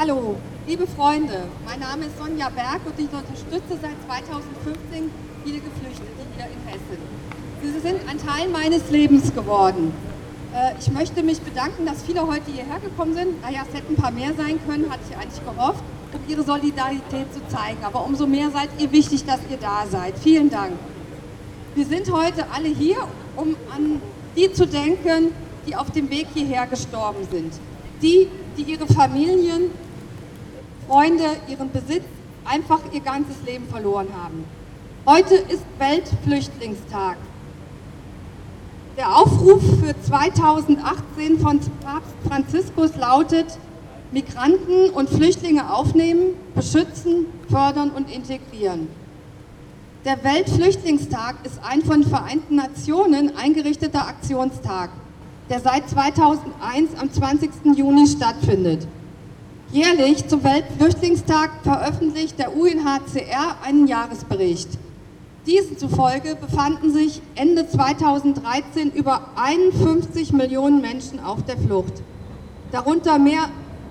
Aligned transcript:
Hallo, 0.00 0.36
liebe 0.68 0.86
Freunde, 0.86 1.48
mein 1.66 1.80
Name 1.80 2.04
ist 2.04 2.16
Sonja 2.16 2.50
Berg 2.50 2.82
und 2.86 2.96
ich 2.96 3.06
unterstütze 3.06 3.82
seit 3.82 3.98
2015 4.06 5.10
viele 5.44 5.58
Geflüchtete 5.58 6.22
hier 6.36 6.46
in 6.46 6.70
Hessen. 6.70 7.02
Sie 7.60 7.80
sind 7.80 8.08
ein 8.08 8.16
Teil 8.24 8.48
meines 8.48 8.88
Lebens 8.90 9.34
geworden. 9.34 9.92
Äh, 10.54 10.78
ich 10.78 10.92
möchte 10.92 11.24
mich 11.24 11.40
bedanken, 11.40 11.84
dass 11.84 12.04
viele 12.04 12.24
heute 12.28 12.48
hierher 12.48 12.78
gekommen 12.78 13.12
sind. 13.12 13.42
Naja, 13.42 13.62
es 13.68 13.76
hätten 13.76 13.94
ein 13.94 13.96
paar 13.96 14.12
mehr 14.12 14.32
sein 14.34 14.60
können, 14.68 14.88
hatte 14.88 15.00
ich 15.10 15.16
eigentlich 15.16 15.44
gehofft, 15.44 15.82
um 16.12 16.20
ihre 16.28 16.44
Solidarität 16.44 17.34
zu 17.34 17.40
zeigen. 17.48 17.82
Aber 17.82 18.04
umso 18.04 18.28
mehr 18.28 18.52
seid 18.52 18.68
ihr 18.78 18.92
wichtig, 18.92 19.24
dass 19.24 19.40
ihr 19.50 19.56
da 19.56 19.84
seid. 19.90 20.16
Vielen 20.16 20.48
Dank. 20.48 20.74
Wir 21.74 21.86
sind 21.86 22.08
heute 22.12 22.46
alle 22.54 22.68
hier, 22.68 22.98
um 23.34 23.56
an 23.74 24.00
die 24.36 24.52
zu 24.52 24.64
denken, 24.64 25.32
die 25.66 25.74
auf 25.74 25.90
dem 25.90 26.08
Weg 26.08 26.28
hierher 26.34 26.68
gestorben 26.68 27.26
sind. 27.28 27.52
Die, 28.00 28.28
die 28.56 28.62
ihre 28.62 28.86
Familien, 28.86 29.72
Freunde, 30.88 31.36
ihren 31.48 31.70
Besitz, 31.70 32.06
einfach 32.46 32.80
ihr 32.92 33.00
ganzes 33.00 33.36
Leben 33.44 33.68
verloren 33.68 34.08
haben. 34.22 34.44
Heute 35.04 35.34
ist 35.34 35.62
Weltflüchtlingstag. 35.78 37.18
Der 38.96 39.14
Aufruf 39.14 39.60
für 39.80 39.94
2018 40.00 41.40
von 41.40 41.60
Papst 41.82 42.14
Franziskus 42.26 42.96
lautet, 42.96 43.58
Migranten 44.12 44.88
und 44.94 45.10
Flüchtlinge 45.10 45.70
aufnehmen, 45.70 46.34
beschützen, 46.54 47.26
fördern 47.50 47.90
und 47.90 48.10
integrieren. 48.10 48.88
Der 50.06 50.24
Weltflüchtlingstag 50.24 51.34
ist 51.44 51.60
ein 51.62 51.82
von 51.82 52.02
Vereinten 52.02 52.56
Nationen 52.56 53.36
eingerichteter 53.36 54.08
Aktionstag, 54.08 54.88
der 55.50 55.60
seit 55.60 55.86
2001 55.90 56.98
am 56.98 57.12
20. 57.12 57.50
Juni 57.76 58.06
stattfindet. 58.06 58.88
Jährlich 59.70 60.26
zum 60.26 60.44
Weltflüchtlingstag 60.44 61.50
veröffentlicht 61.62 62.38
der 62.38 62.56
UNHCR 62.56 63.58
einen 63.62 63.86
Jahresbericht. 63.86 64.70
Diesen 65.46 65.76
zufolge 65.76 66.36
befanden 66.36 66.90
sich 66.90 67.20
Ende 67.34 67.68
2013 67.68 68.92
über 68.92 69.28
51 69.36 70.32
Millionen 70.32 70.80
Menschen 70.80 71.20
auf 71.20 71.44
der 71.44 71.58
Flucht. 71.58 72.02
Darunter 72.72 73.18
mehr 73.18 73.50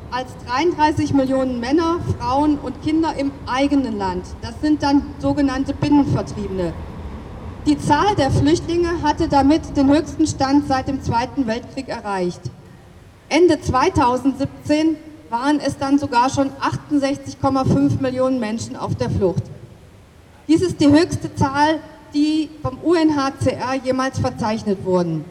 als 0.09 0.29
33 0.47 1.13
Millionen 1.13 1.59
Männer, 1.59 1.99
Frauen 2.17 2.57
und 2.57 2.81
Kinder 2.81 3.13
im 3.15 3.31
eigenen 3.45 3.99
Land. 3.99 4.25
Das 4.41 4.59
sind 4.61 4.81
dann 4.81 5.03
sogenannte 5.19 5.75
Binnenvertriebene. 5.75 6.73
Die 7.67 7.77
Zahl 7.77 8.15
der 8.15 8.31
Flüchtlinge 8.31 9.03
hatte 9.03 9.27
damit 9.27 9.77
den 9.77 9.89
höchsten 9.93 10.25
Stand 10.25 10.67
seit 10.67 10.87
dem 10.87 11.03
Zweiten 11.03 11.45
Weltkrieg 11.45 11.87
erreicht. 11.87 12.41
Ende 13.29 13.61
2017 13.61 14.95
waren 15.29 15.59
es 15.59 15.77
dann 15.77 15.99
sogar 15.99 16.29
schon 16.29 16.51
68,5 16.51 18.01
Millionen 18.01 18.39
Menschen 18.39 18.75
auf 18.75 18.95
der 18.95 19.09
Flucht. 19.09 19.43
Dies 20.47 20.61
ist 20.61 20.79
die 20.79 20.87
höchste 20.87 21.33
Zahl, 21.35 21.79
die 22.13 22.49
vom 22.61 22.77
UNHCR 22.79 23.75
jemals 23.83 24.19
verzeichnet 24.19 24.83
wurden. 24.85 25.25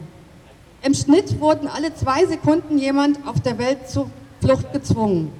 Im 0.83 0.93
Schnitt 0.93 1.39
wurden 1.41 1.67
alle 1.67 1.93
zwei 1.95 2.25
Sekunden 2.25 2.77
jemand 2.77 3.25
auf 3.27 3.39
der 3.41 3.57
Welt 3.57 3.89
zur 3.89 4.09
Flucht 4.41 4.71
gezwungen. 4.71 5.31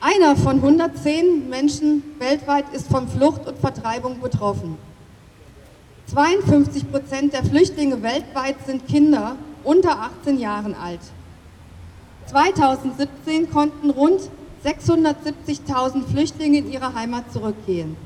Einer 0.00 0.36
von 0.36 0.56
110 0.56 1.48
Menschen 1.48 2.02
weltweit 2.18 2.66
ist 2.72 2.88
von 2.88 3.08
Flucht 3.08 3.46
und 3.46 3.58
Vertreibung 3.58 4.20
betroffen. 4.20 4.76
52 6.06 6.90
Prozent 6.90 7.32
der 7.32 7.44
Flüchtlinge 7.44 8.02
weltweit 8.02 8.56
sind 8.66 8.86
Kinder 8.86 9.36
unter 9.64 10.00
18 10.00 10.38
Jahren 10.38 10.74
alt. 10.74 11.00
2017 12.28 13.50
konnten 13.50 13.90
rund 13.90 14.20
670.000 14.64 16.04
Flüchtlinge 16.10 16.58
in 16.58 16.70
ihre 16.70 16.94
Heimat 16.94 17.32
zurückgehen. 17.32 17.96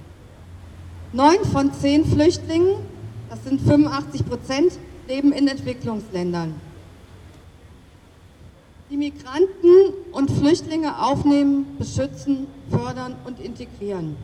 Neun 1.13 1.45
von 1.53 1.73
zehn 1.73 2.05
Flüchtlingen, 2.05 2.77
das 3.29 3.43
sind 3.45 3.61
85 3.61 4.27
Prozent, 4.27 4.73
leben 5.09 5.33
in 5.33 5.49
Entwicklungsländern. 5.49 6.55
Die 8.91 8.97
Migranten 8.97 9.95
und 10.13 10.31
Flüchtlinge 10.31 10.99
aufnehmen, 11.03 11.77
beschützen, 11.79 12.47
fördern 12.71 13.17
und 13.25 13.41
integrieren. 13.41 14.17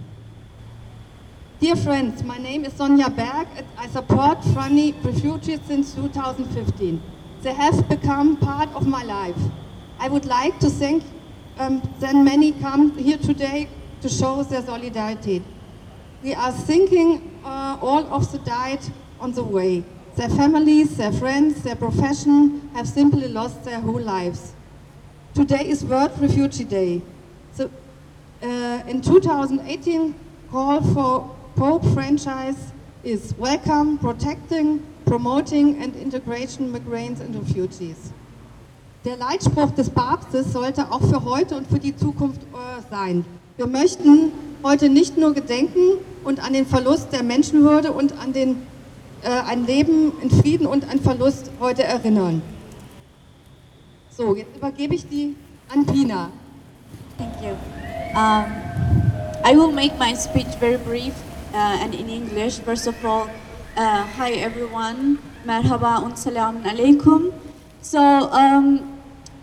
Dear 1.61 1.77
friends, 1.77 2.23
my 2.23 2.39
name 2.39 2.65
is 2.65 2.77
Sonja 2.79 3.09
Berg 3.09 3.49
and 3.57 3.67
I 3.83 3.89
support 3.89 4.45
Franny 4.55 4.95
refugees 5.03 5.59
since 5.67 5.95
2015. 5.95 7.01
They 7.43 7.53
have 7.53 7.83
become 7.89 8.37
part 8.37 8.73
of 8.77 8.87
my 8.87 9.03
life. 9.03 9.41
I 10.01 10.09
would 10.09 10.27
like 10.27 10.61
to 10.61 10.71
thank 10.71 11.03
um, 11.59 11.83
then 11.99 12.23
many 12.23 12.53
come 12.53 12.97
here 12.97 13.19
today 13.19 13.69
to 14.01 14.09
show 14.09 14.45
their 14.45 14.63
solidarity. 14.63 15.43
We 16.23 16.35
are 16.35 16.53
thinking 16.53 17.41
uh, 17.45 17.79
all 17.83 18.07
of 18.13 18.31
the 18.31 18.39
died 18.39 18.81
on 19.19 19.33
the 19.33 19.43
way. 19.43 19.83
Their 20.15 20.29
families, 20.29 20.97
their 20.97 21.11
friends, 21.11 21.63
their 21.63 21.75
profession 21.75 22.71
have 22.75 22.87
simply 22.87 23.27
lost 23.27 23.65
their 23.65 23.81
whole 23.81 24.01
lives. 24.01 24.53
Today 25.35 25.69
is 25.69 25.85
World 25.85 26.13
Refugee 26.21 26.65
Day. 26.65 27.03
So, 27.53 27.69
uh, 28.43 28.83
in 28.87 29.01
2018, 29.01 30.15
call 30.51 30.81
for 30.95 31.37
Pope 31.57 31.85
franchise 31.87 32.73
is 33.03 33.35
welcome, 33.37 33.99
protecting, 33.99 34.87
promoting 35.07 35.83
and 35.83 35.97
integration 35.97 36.71
migrants 36.71 37.21
and 37.21 37.35
refugees. 37.35 38.13
Der 39.09 39.17
Leitspruch 39.17 39.71
des 39.71 39.89
Papstes 39.89 40.53
sollte 40.53 40.93
auch 40.93 41.01
für 41.01 41.25
heute 41.25 41.57
und 41.57 41.67
für 41.67 41.79
die 41.79 41.97
Zukunft 41.97 42.43
äh, 42.43 42.83
sein. 42.91 43.25
Wir 43.57 43.67
möchten 43.67 44.33
heute 44.63 44.91
nicht 44.91 45.17
nur 45.17 45.33
gedenken 45.33 45.81
und 46.25 46.45
an 46.45 46.53
den 46.53 46.67
Verlust 46.67 47.11
der 47.11 47.23
Menschenwürde 47.23 47.93
und 47.93 48.13
an 48.21 48.35
den, 48.35 48.67
äh, 49.23 49.31
ein 49.31 49.65
Leben 49.65 50.13
in 50.21 50.31
Frieden 50.31 50.67
und 50.67 50.87
an 50.91 51.01
Verlust 51.01 51.51
heute 51.59 51.85
erinnern. 51.85 52.43
So, 54.15 54.37
jetzt 54.37 54.55
übergebe 54.55 54.95
ich 54.95 55.09
die 55.09 55.37
an 55.73 55.87
Pina. 55.87 56.29
Thank 57.17 57.33
you. 57.43 57.57
Um, 58.15 58.45
I 59.43 59.57
will 59.57 59.73
make 59.73 59.99
my 59.99 60.15
speech 60.15 60.55
very 60.61 60.77
brief 60.77 61.15
uh, 61.55 61.83
and 61.83 61.95
in 61.95 62.11
English. 62.11 62.59
First 62.59 62.87
of 62.87 62.95
all, 63.03 63.27
uh, 63.75 64.05
hi 64.19 64.35
everyone, 64.35 65.17
merhaba 65.47 65.97
und 66.05 66.19
salamun 66.19 66.67
alaikum. 66.67 67.33
So, 67.81 67.99
um, 67.99 68.98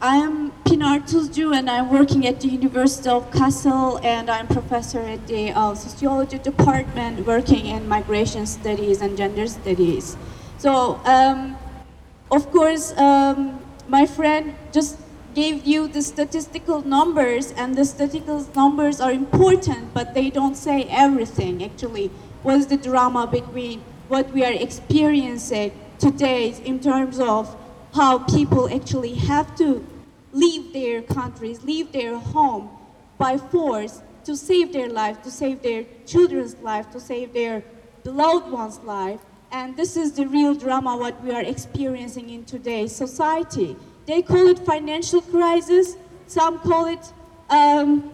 I 0.05 0.17
am 0.17 0.51
Pinar 0.66 0.99
Tuzcu 0.99 1.55
and 1.55 1.67
I'm 1.67 1.89
working 1.89 2.27
at 2.27 2.39
the 2.39 2.47
University 2.47 3.09
of 3.09 3.31
Kassel 3.31 3.99
and 4.05 4.29
I'm 4.29 4.45
professor 4.45 4.99
at 4.99 5.25
the 5.25 5.49
uh, 5.49 5.73
sociology 5.73 6.38
department 6.38 7.25
working 7.25 7.66
in 7.66 7.88
migration 7.88 8.45
studies 8.45 9.01
and 9.01 9.17
gender 9.17 9.47
studies. 9.47 10.16
So, 10.59 11.01
um, 11.05 11.57
of 12.29 12.51
course, 12.51 12.95
um, 12.99 13.59
my 13.88 14.05
friend 14.05 14.53
just 14.71 14.99
gave 15.33 15.66
you 15.66 15.88
the 15.88 16.03
statistical 16.03 16.81
numbers 16.81 17.51
and 17.53 17.75
the 17.75 17.83
statistical 17.83 18.45
numbers 18.55 19.01
are 19.01 19.11
important, 19.11 19.91
but 19.95 20.13
they 20.13 20.29
don't 20.29 20.55
say 20.55 20.83
everything. 20.83 21.63
Actually, 21.63 22.11
what's 22.43 22.67
the 22.67 22.77
drama 22.77 23.25
between 23.25 23.81
what 24.07 24.31
we 24.33 24.45
are 24.45 24.53
experiencing 24.53 25.72
today 25.97 26.53
in 26.63 26.79
terms 26.79 27.19
of 27.19 27.57
how 27.95 28.19
people 28.19 28.69
actually 28.72 29.16
have 29.16 29.55
to 29.55 29.83
leave 30.35 30.73
their 30.73 31.01
countries, 31.01 31.63
leave 31.63 31.91
their 31.94 32.18
home 32.18 32.69
by 33.18 33.38
force 33.38 34.01
to 34.25 34.35
save 34.35 34.73
their 34.73 34.90
life, 34.90 35.22
to 35.23 35.31
save 35.31 35.62
their 35.62 35.85
children's 36.06 36.56
life, 36.57 36.91
to 36.91 37.00
save 37.00 37.31
their 37.34 37.63
beloved 38.03 38.51
one's 38.51 38.79
life. 38.79 39.22
And 39.51 39.78
this 39.78 39.96
is 39.96 40.12
the 40.13 40.28
real 40.28 40.53
drama 40.53 40.97
what 40.97 41.23
we 41.23 41.31
are 41.31 41.41
experiencing 41.41 42.29
in 42.29 42.44
today's 42.44 42.94
society. 42.94 43.78
They 44.06 44.22
call 44.22 44.47
it 44.47 44.59
financial 44.59 45.22
crisis, 45.22 45.96
some 46.28 46.59
call 46.59 46.87
it 46.87 47.14
um, 47.49 48.11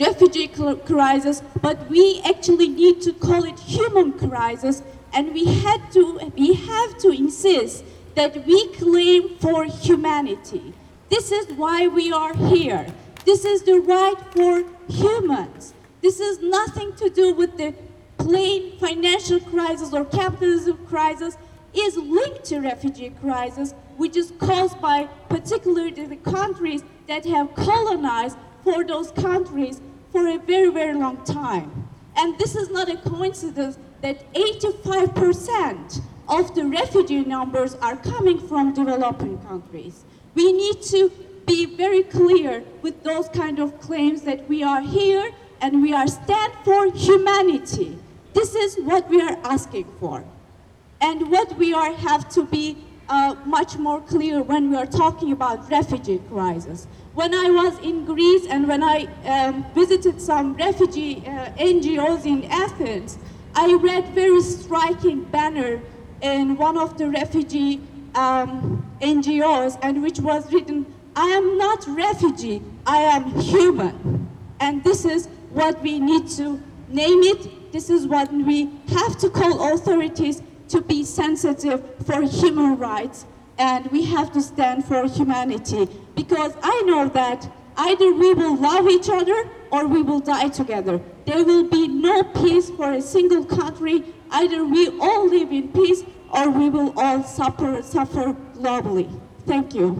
refugee 0.00 0.48
crisis, 0.48 1.42
but 1.60 1.88
we 1.90 2.22
actually 2.24 2.68
need 2.68 3.02
to 3.02 3.12
call 3.12 3.44
it 3.44 3.58
human 3.58 4.12
crisis, 4.12 4.82
and 5.12 5.34
we 5.34 5.44
had 5.44 5.92
to, 5.92 6.32
we 6.36 6.54
have 6.54 6.98
to 6.98 7.10
insist 7.10 7.84
that 8.14 8.46
we 8.46 8.68
claim 8.74 9.36
for 9.36 9.64
humanity. 9.64 10.72
This 11.08 11.32
is 11.32 11.46
why 11.54 11.88
we 11.88 12.12
are 12.12 12.34
here. 12.34 12.86
This 13.24 13.44
is 13.44 13.62
the 13.62 13.80
right 13.80 14.16
for 14.32 14.64
humans. 14.88 15.74
This 16.02 16.20
is 16.20 16.40
nothing 16.40 16.94
to 16.96 17.08
do 17.08 17.34
with 17.34 17.56
the 17.56 17.74
plain 18.18 18.78
financial 18.78 19.40
crisis 19.40 19.92
or 19.92 20.04
capitalism 20.04 20.86
crisis 20.86 21.36
is 21.74 21.96
linked 21.96 22.44
to 22.44 22.60
refugee 22.60 23.10
crisis, 23.20 23.74
which 23.96 24.16
is 24.16 24.32
caused 24.38 24.80
by 24.80 25.04
particularly 25.28 26.06
the 26.06 26.16
countries 26.16 26.82
that 27.06 27.24
have 27.24 27.54
colonized 27.54 28.36
for 28.62 28.84
those 28.84 29.10
countries 29.12 29.80
for 30.12 30.28
a 30.28 30.38
very, 30.38 30.70
very 30.70 30.94
long 30.94 31.24
time. 31.24 31.88
And 32.16 32.38
this 32.38 32.56
is 32.56 32.70
not 32.70 32.88
a 32.90 32.96
coincidence 32.96 33.78
that 34.02 34.32
85% 34.34 36.00
of 36.28 36.54
the 36.54 36.64
refugee 36.64 37.24
numbers 37.24 37.74
are 37.76 37.96
coming 37.96 38.38
from 38.38 38.74
developing 38.74 39.38
countries. 39.38 40.04
We 40.38 40.52
need 40.52 40.82
to 40.94 41.10
be 41.46 41.66
very 41.66 42.04
clear 42.04 42.62
with 42.80 43.02
those 43.02 43.28
kind 43.30 43.58
of 43.58 43.80
claims 43.80 44.22
that 44.22 44.48
we 44.48 44.62
are 44.62 44.80
here 44.80 45.32
and 45.60 45.82
we 45.82 45.92
are 45.92 46.06
stand 46.06 46.52
for 46.64 46.92
humanity. 46.92 47.98
This 48.34 48.54
is 48.54 48.76
what 48.76 49.10
we 49.10 49.20
are 49.20 49.36
asking 49.42 49.86
for. 49.98 50.22
And 51.00 51.28
what 51.28 51.58
we 51.58 51.74
are 51.74 51.92
have 51.92 52.28
to 52.36 52.44
be 52.44 52.76
uh, 53.08 53.34
much 53.46 53.78
more 53.78 54.00
clear 54.00 54.40
when 54.40 54.70
we 54.70 54.76
are 54.76 54.86
talking 54.86 55.32
about 55.32 55.68
refugee 55.72 56.20
crisis. 56.30 56.86
When 57.14 57.34
I 57.34 57.50
was 57.50 57.76
in 57.80 58.04
Greece 58.04 58.46
and 58.46 58.68
when 58.68 58.84
I 58.84 59.08
um, 59.24 59.66
visited 59.74 60.20
some 60.20 60.54
refugee 60.54 61.16
uh, 61.26 61.50
NGOs 61.58 62.26
in 62.26 62.44
Athens, 62.44 63.18
I 63.56 63.74
read 63.74 64.14
very 64.14 64.40
striking 64.42 65.24
banner 65.24 65.80
in 66.22 66.56
one 66.56 66.78
of 66.78 66.96
the 66.96 67.10
refugee 67.10 67.80
um, 68.14 68.87
NGOs 69.00 69.78
and 69.82 70.02
which 70.02 70.20
was 70.20 70.52
written, 70.52 70.86
I 71.16 71.26
am 71.26 71.58
not 71.58 71.86
refugee, 71.88 72.62
I 72.86 72.98
am 72.98 73.24
human. 73.40 74.28
And 74.60 74.82
this 74.84 75.04
is 75.04 75.26
what 75.50 75.80
we 75.82 75.98
need 75.98 76.28
to 76.30 76.60
name 76.88 77.22
it. 77.22 77.72
This 77.72 77.90
is 77.90 78.06
what 78.06 78.32
we 78.32 78.70
have 78.88 79.18
to 79.18 79.30
call 79.30 79.74
authorities 79.74 80.42
to 80.68 80.80
be 80.80 81.04
sensitive 81.04 81.82
for 82.06 82.22
human 82.22 82.78
rights 82.78 83.26
and 83.58 83.86
we 83.90 84.04
have 84.04 84.32
to 84.32 84.40
stand 84.40 84.84
for 84.84 85.08
humanity 85.08 85.88
because 86.14 86.54
I 86.62 86.82
know 86.82 87.08
that 87.08 87.50
either 87.76 88.12
we 88.12 88.34
will 88.34 88.56
love 88.56 88.88
each 88.88 89.08
other 89.08 89.48
or 89.70 89.86
we 89.86 90.02
will 90.02 90.20
die 90.20 90.48
together. 90.48 91.00
There 91.26 91.44
will 91.44 91.68
be 91.68 91.88
no 91.88 92.22
peace 92.22 92.70
for 92.70 92.92
a 92.92 93.02
single 93.02 93.44
country. 93.44 94.04
Either 94.30 94.64
we 94.64 94.88
all 95.00 95.28
live 95.28 95.50
in 95.52 95.72
peace 95.72 96.04
or 96.30 96.50
we 96.50 96.70
will 96.70 96.92
all 96.96 97.22
suffer, 97.22 97.82
suffer 97.82 98.36
globally. 98.58 99.08
Thank 99.46 99.74
you. 99.74 99.96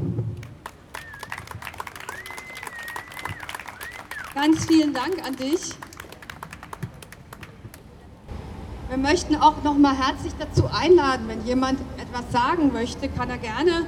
Ganz 4.34 4.66
vielen 4.66 4.92
Dank 4.92 5.24
an 5.26 5.36
dich. 5.36 5.74
Wir 8.88 8.96
möchten 8.96 9.36
auch 9.36 9.62
noch 9.64 9.76
mal 9.76 9.94
herzlich 9.94 10.32
dazu 10.38 10.66
einladen, 10.72 11.28
wenn 11.28 11.44
jemand 11.44 11.78
etwas 11.98 12.32
sagen 12.32 12.72
möchte, 12.72 13.08
kann 13.08 13.28
er 13.28 13.38
gerne 13.38 13.86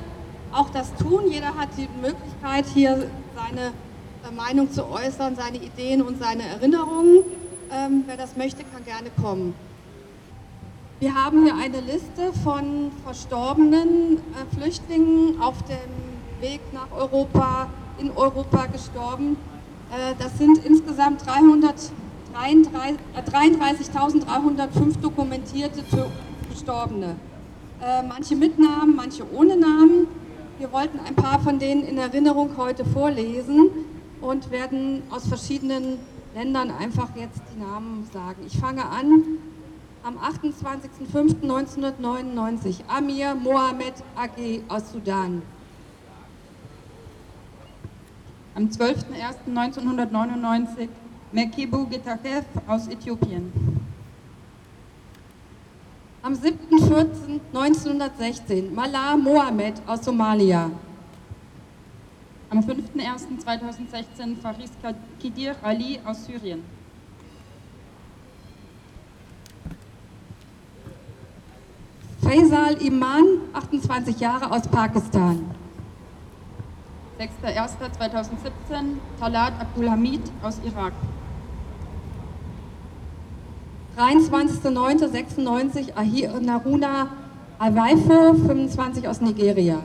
auch 0.53 0.71
das 0.71 0.95
tun. 0.97 1.31
Jeder 1.31 1.57
hat 1.57 1.69
die 1.77 1.89
Möglichkeit, 2.01 2.67
hier 2.67 3.11
seine 3.35 3.69
äh, 3.69 4.35
Meinung 4.35 4.71
zu 4.71 4.89
äußern, 4.89 5.37
seine 5.37 5.59
Ideen 5.59 6.03
und 6.03 6.19
seine 6.19 6.43
Erinnerungen. 6.43 7.23
Ähm, 7.71 8.05
wer 8.07 8.17
das 8.17 8.37
möchte, 8.37 8.65
kann 8.65 8.85
gerne 8.85 9.11
kommen. 9.23 9.55
Wir 11.01 11.15
haben 11.15 11.43
hier 11.45 11.57
eine 11.57 11.81
Liste 11.81 12.33
von 12.45 12.93
verstorbenen 13.03 14.19
äh, 14.19 14.21
Flüchtlingen 14.55 15.41
auf 15.41 15.57
dem 15.63 15.79
Weg 16.43 16.61
nach 16.75 16.93
Europa, 16.95 17.71
in 17.99 18.11
Europa 18.11 18.67
gestorben. 18.67 19.39
Äh, 19.91 20.15
das 20.19 20.37
sind 20.37 20.63
insgesamt 20.63 21.25
300 21.25 21.75
33.305 22.35 25.01
dokumentierte 25.01 25.83
Verstorbene. 26.49 27.17
Äh, 27.83 28.03
manche 28.07 28.37
mit 28.37 28.59
Namen, 28.59 28.95
manche 28.95 29.25
ohne 29.35 29.57
Namen. 29.57 30.07
Wir 30.59 30.71
wollten 30.71 31.01
ein 31.01 31.15
paar 31.15 31.41
von 31.41 31.59
denen 31.59 31.83
in 31.83 31.97
Erinnerung 31.97 32.59
heute 32.59 32.85
vorlesen 32.85 33.71
und 34.21 34.51
werden 34.51 35.03
aus 35.11 35.27
verschiedenen 35.27 35.99
Ländern 36.35 36.71
einfach 36.71 37.09
jetzt 37.17 37.41
die 37.55 37.59
Namen 37.59 38.07
sagen. 38.13 38.43
Ich 38.47 38.59
fange 38.59 38.85
an 38.85 39.39
am 40.03 40.19
28.05.1999. 40.19 42.83
Amir 42.89 43.35
Mohamed 43.35 43.95
AG 44.17 44.63
aus 44.69 44.91
Sudan. 44.93 45.43
Am 48.55 48.65
12.01.1999 48.65 50.89
Mekibu 51.33 51.87
Getachev 51.87 52.45
aus 52.67 52.89
Äthiopien. 52.89 53.53
Am 56.23 56.35
7.14.1916 56.35 58.71
Malah 58.73 59.17
Mohamed 59.17 59.81
aus 59.87 60.05
Somalia. 60.05 60.71
Am 62.51 62.59
5.01.2016 62.59 64.37
Faris 64.43 64.73
Kidir 65.21 65.55
Ali 65.63 66.01
aus 66.05 66.27
Syrien. 66.27 66.80
Faisal 72.31 72.79
Iman, 72.81 73.25
28 73.55 74.21
Jahre 74.21 74.53
aus 74.53 74.69
Pakistan. 74.69 75.51
6.01.2017 77.19 78.99
Talat 79.19 79.53
Abdulhamid 79.61 80.21
aus 80.41 80.61
Irak. 80.65 80.93
23.09.96 83.99 85.97
Ahir 85.97 86.41
Naruna 86.41 87.09
Awaifo, 87.59 88.35
25 88.35 89.09
aus 89.09 89.21
Nigeria. 89.21 89.83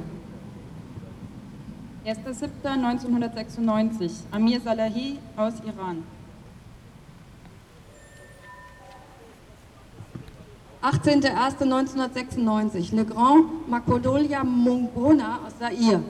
1.07.1996 2.06 4.12
Amir 4.30 4.62
Salahi 4.62 5.18
aus 5.36 5.56
Iran. 5.66 6.04
18.01.1996 10.86 12.94
Legrand 12.94 13.68
Makodolia 13.68 14.44
Mongona 14.44 15.40
aus 15.44 15.58
Zaire. 15.58 16.04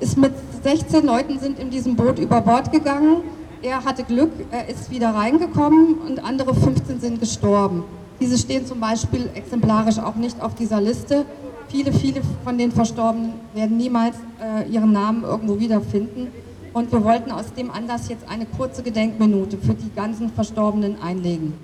Ist 0.00 0.18
mit 0.18 0.32
16 0.62 1.06
Leuten 1.06 1.38
sind 1.38 1.58
in 1.58 1.70
diesem 1.70 1.96
Boot 1.96 2.18
über 2.18 2.40
Bord 2.40 2.72
gegangen. 2.72 3.18
er 3.62 3.84
hatte 3.84 4.02
Glück, 4.04 4.32
er 4.50 4.68
ist 4.68 4.90
wieder 4.90 5.14
reingekommen 5.14 5.98
und 6.06 6.22
andere 6.22 6.54
15 6.54 7.00
sind 7.00 7.20
gestorben. 7.20 7.84
Diese 8.20 8.36
stehen 8.38 8.66
zum 8.66 8.80
Beispiel 8.80 9.30
exemplarisch 9.34 9.98
auch 9.98 10.16
nicht 10.16 10.42
auf 10.42 10.54
dieser 10.54 10.80
Liste. 10.80 11.24
Viele, 11.68 11.92
viele 11.92 12.20
von 12.44 12.58
den 12.58 12.70
Verstorbenen 12.70 13.32
werden 13.54 13.76
niemals 13.76 14.14
äh, 14.40 14.70
ihren 14.70 14.92
Namen 14.92 15.24
irgendwo 15.24 15.58
wiederfinden. 15.58 16.28
Und 16.74 16.90
wir 16.90 17.04
wollten 17.04 17.30
aus 17.30 17.54
dem 17.54 17.70
Anlass 17.70 18.08
jetzt 18.08 18.28
eine 18.28 18.46
kurze 18.46 18.82
Gedenkminute 18.82 19.58
für 19.58 19.74
die 19.74 19.94
ganzen 19.94 20.28
Verstorbenen 20.28 21.00
einlegen. 21.00 21.54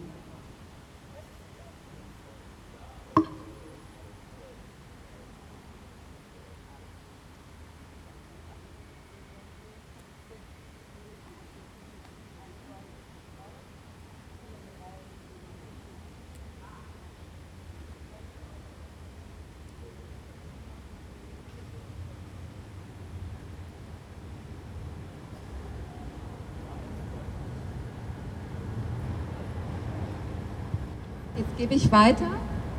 Gebe 31.60 31.74
ich 31.74 31.92
weiter 31.92 32.30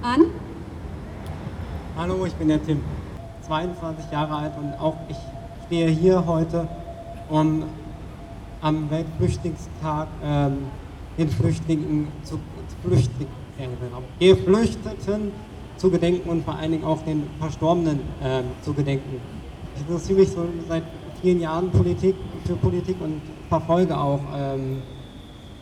an. 0.02 0.22
Hallo, 1.96 2.26
ich 2.26 2.34
bin 2.34 2.48
der 2.48 2.64
Tim, 2.66 2.82
22 3.46 4.12
Jahre 4.12 4.34
alt 4.34 4.54
und 4.58 4.74
auch 4.80 4.96
ich 5.08 5.18
stehe 5.68 5.88
hier 5.88 6.26
heute, 6.26 6.68
um 7.30 7.66
am 8.60 8.90
Weltflüchtlingstag 8.90 10.08
ähm, 10.24 10.66
den 11.16 11.30
Flüchtlingen 11.30 12.08
zu, 12.24 12.40
Flüchtling, 12.84 13.28
äh, 13.60 14.34
Geflüchteten 14.34 15.32
zu 15.78 15.92
gedenken 15.92 16.28
und 16.28 16.44
vor 16.44 16.56
allen 16.56 16.72
Dingen 16.72 16.84
auch 16.84 17.04
den 17.04 17.30
Verstorbenen 17.38 18.00
ähm, 18.24 18.46
zu 18.64 18.74
gedenken. 18.74 19.22
Ich 19.76 19.82
interessiere 19.82 20.22
mich 20.22 20.30
so 20.30 20.44
seit 20.68 20.84
vielen 21.22 21.40
Jahren 21.40 21.70
Politik, 21.70 22.16
für 22.46 22.56
Politik 22.56 22.96
und 23.00 23.22
verfolge 23.48 23.96
auch 23.96 24.22
ähm, 24.36 24.82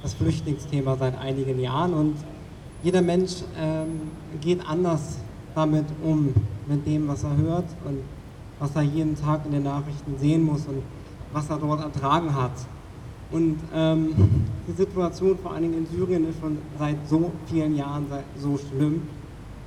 das 0.04 0.14
Flüchtlingsthema 0.14 0.96
seit 0.96 1.20
einigen 1.20 1.60
Jahren 1.60 1.94
und 1.94 2.16
jeder 2.84 3.02
Mensch 3.02 3.44
ähm, 3.58 4.02
geht 4.42 4.66
anders 4.66 5.18
damit 5.56 5.86
um, 6.04 6.34
mit 6.68 6.86
dem, 6.86 7.08
was 7.08 7.24
er 7.24 7.36
hört 7.36 7.66
und 7.86 8.00
was 8.60 8.76
er 8.76 8.84
jeden 8.84 9.16
Tag 9.20 9.46
in 9.46 9.52
den 9.52 9.64
Nachrichten 9.64 10.18
sehen 10.18 10.44
muss 10.44 10.66
und 10.68 10.82
was 11.34 11.50
er 11.50 11.58
dort 11.58 11.82
ertragen 11.82 12.34
hat. 12.34 12.52
Und 13.32 13.58
ähm, 13.74 14.14
die 14.68 14.72
Situation 14.72 15.38
vor 15.38 15.54
allen 15.54 15.64
Dingen 15.64 15.86
in 15.86 15.88
Syrien 15.88 16.28
ist 16.30 16.40
schon 16.40 16.58
seit 16.78 16.98
so 17.08 17.32
vielen 17.48 17.76
Jahren 17.76 18.06
so 18.38 18.58
schlimm 18.58 19.04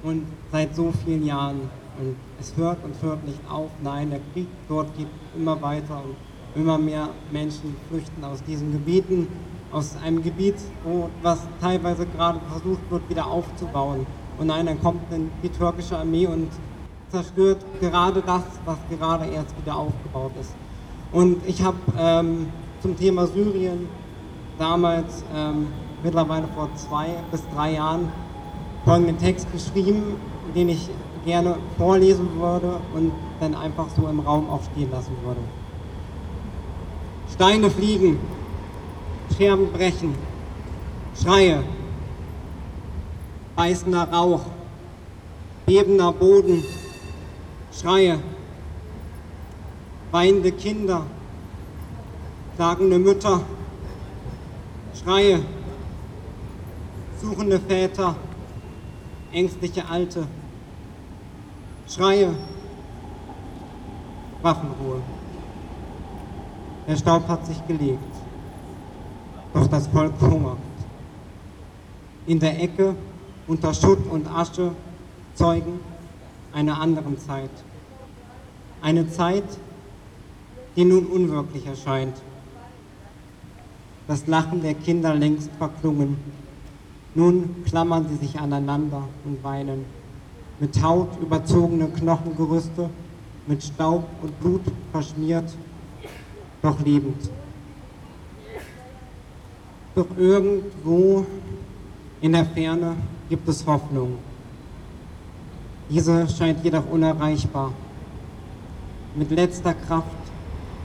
und 0.03 0.25
seit 0.51 0.75
so 0.75 0.93
vielen 1.05 1.25
Jahren 1.25 1.61
und 2.01 2.17
es 2.41 2.57
hört 2.57 2.79
und 2.85 2.95
hört 3.03 3.25
nicht 3.27 3.39
auf. 3.49 3.71
Nein, 3.83 4.11
der 4.11 4.21
Krieg 4.33 4.49
dort 4.69 4.97
geht 4.97 5.07
immer 5.37 5.61
weiter 5.61 6.03
und 6.03 6.61
immer 6.61 6.79
mehr 6.79 7.11
Menschen 7.31 7.77
flüchten 7.89 8.25
aus 8.25 8.43
diesen 8.43 8.73
Gebieten 8.73 9.29
aus 9.73 9.97
einem 10.05 10.23
Gebiet, 10.23 10.57
wo 10.85 11.09
was 11.23 11.41
teilweise 11.61 12.07
gerade 12.07 12.39
versucht 12.51 12.91
wird, 12.91 13.09
wieder 13.09 13.27
aufzubauen. 13.27 14.07
Und 14.39 14.47
nein, 14.47 14.67
dann 14.67 14.81
kommt 14.81 15.01
die 15.43 15.49
türkische 15.49 15.97
Armee 15.97 16.27
und 16.27 16.49
zerstört 17.11 17.59
gerade 17.81 18.23
das, 18.23 18.43
was 18.65 18.77
gerade 18.91 19.27
erst 19.27 19.57
wieder 19.61 19.77
aufgebaut 19.77 20.33
ist. 20.41 20.55
Und 21.13 21.37
ich 21.47 21.63
habe 21.63 21.77
ähm, 21.99 22.49
zum 22.81 22.97
Thema 22.97 23.27
Syrien 23.27 23.89
damals, 24.59 25.25
ähm, 25.35 25.69
mittlerweile 26.03 26.49
vor 26.55 26.69
zwei 26.75 27.09
bis 27.31 27.43
drei 27.55 27.75
Jahren, 27.75 28.09
folgenden 28.85 29.19
Text 29.19 29.47
geschrieben, 29.53 30.17
den 30.55 30.71
ich 30.71 30.89
gerne 31.25 31.57
vorlesen 31.79 32.29
würde 32.39 32.81
und 32.95 33.13
dann 33.41 33.55
einfach 33.55 33.87
so 33.97 34.09
im 34.09 34.21
Raum 34.21 34.51
auch 34.51 34.63
stehen 34.73 34.91
lassen 34.91 35.15
würde. 35.25 35.41
Steine 37.33 37.71
fliegen, 37.71 38.19
Scherben 39.31 39.73
brechen, 39.73 40.15
Schreie, 41.21 41.63
beißender 43.57 44.09
Rauch, 44.11 44.43
bebender 45.67 46.13
Boden, 46.13 46.63
Schreie, 47.73 48.19
weinende 50.11 50.53
Kinder, 50.53 51.07
klagende 52.57 52.99
Mütter, 52.99 53.41
Schreie, 54.95 55.41
suchende 57.21 57.59
Väter, 57.59 58.17
ängstliche 59.33 59.89
Alte, 59.89 60.27
Schreie, 61.89 62.35
Waffenruhe. 64.43 65.01
Der 66.87 66.97
Staub 66.97 67.29
hat 67.29 67.47
sich 67.47 67.67
gelegt 67.67 68.12
doch 69.53 69.67
das 69.69 69.87
Volk 69.89 70.13
hungert. 70.21 70.59
In 72.27 72.39
der 72.39 72.63
Ecke 72.63 72.95
unter 73.47 73.75
Schutt 73.75 74.07
und 74.11 74.27
Asche 74.29 74.73
Zeugen 75.35 75.81
einer 76.53 76.81
anderen 76.81 77.19
Zeit. 77.19 77.51
Eine 78.83 79.09
Zeit, 79.11 79.45
die 80.77 80.85
nun 80.85 81.07
unwirklich 81.07 81.67
erscheint. 81.67 82.15
Das 84.07 84.27
Lachen 84.27 84.63
der 84.63 84.75
Kinder 84.75 85.15
längst 85.15 85.51
verklungen. 85.59 86.19
Nun 87.15 87.65
klammern 87.65 88.07
sie 88.09 88.17
sich 88.17 88.39
aneinander 88.39 89.09
und 89.25 89.43
weinen. 89.43 89.85
Mit 90.61 90.83
Haut 90.83 91.09
überzogene 91.21 91.89
Knochengerüste, 91.89 92.91
mit 93.47 93.63
Staub 93.63 94.05
und 94.23 94.39
Blut 94.41 94.63
verschmiert, 94.93 95.53
doch 96.63 96.79
lebend. 96.81 97.31
Doch 99.95 100.07
irgendwo 100.17 101.27
in 102.23 102.33
der 102.33 102.47
Ferne 102.47 102.97
gibt 103.29 103.47
es 103.49 103.67
Hoffnung. 103.67 104.19
Diese 105.91 106.27
scheint 106.29 106.65
jedoch 106.65 106.89
unerreichbar. 106.91 107.73
Mit 109.15 109.31
letzter 109.31 109.75
Kraft 109.75 110.07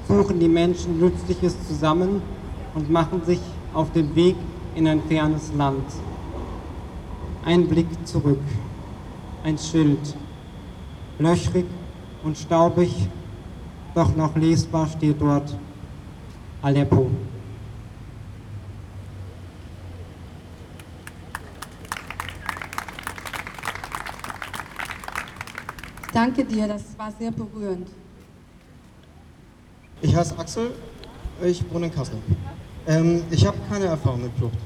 suchen 0.10 0.40
die 0.40 0.50
Menschen 0.50 1.00
Nützliches 1.00 1.56
zusammen 1.68 2.22
und 2.76 2.90
machen 2.90 3.22
sich 3.26 3.40
auf 3.74 3.92
den 3.94 4.14
Weg 4.14 4.36
in 4.76 4.88
ein 4.88 5.02
fernes 5.04 5.54
Land. 5.56 5.86
Ein 7.46 7.66
Blick 7.68 7.88
zurück, 8.06 8.42
ein 9.46 9.58
Schild, 9.58 10.16
löchrig 11.18 11.66
und 12.26 12.38
staubig, 12.38 12.92
doch 13.96 14.14
noch 14.18 14.36
lesbar 14.36 14.88
steht 14.88 15.22
dort 15.22 15.56
Aleppo. 16.62 17.10
Danke 26.18 26.44
dir, 26.44 26.68
das 26.68 26.84
war 26.98 27.12
sehr 27.20 27.32
berührend. 27.32 27.88
Ich 30.02 30.16
heiße 30.16 30.38
Axel, 30.40 30.72
ich 31.44 31.64
wohne 31.72 31.86
in 31.88 31.94
Kassel. 31.94 32.18
Ähm, 32.88 33.22
ich 33.30 33.46
habe 33.46 33.58
keine 33.70 33.86
Erfahrung 33.86 34.24
mit 34.24 34.32
Flucht. 34.36 34.58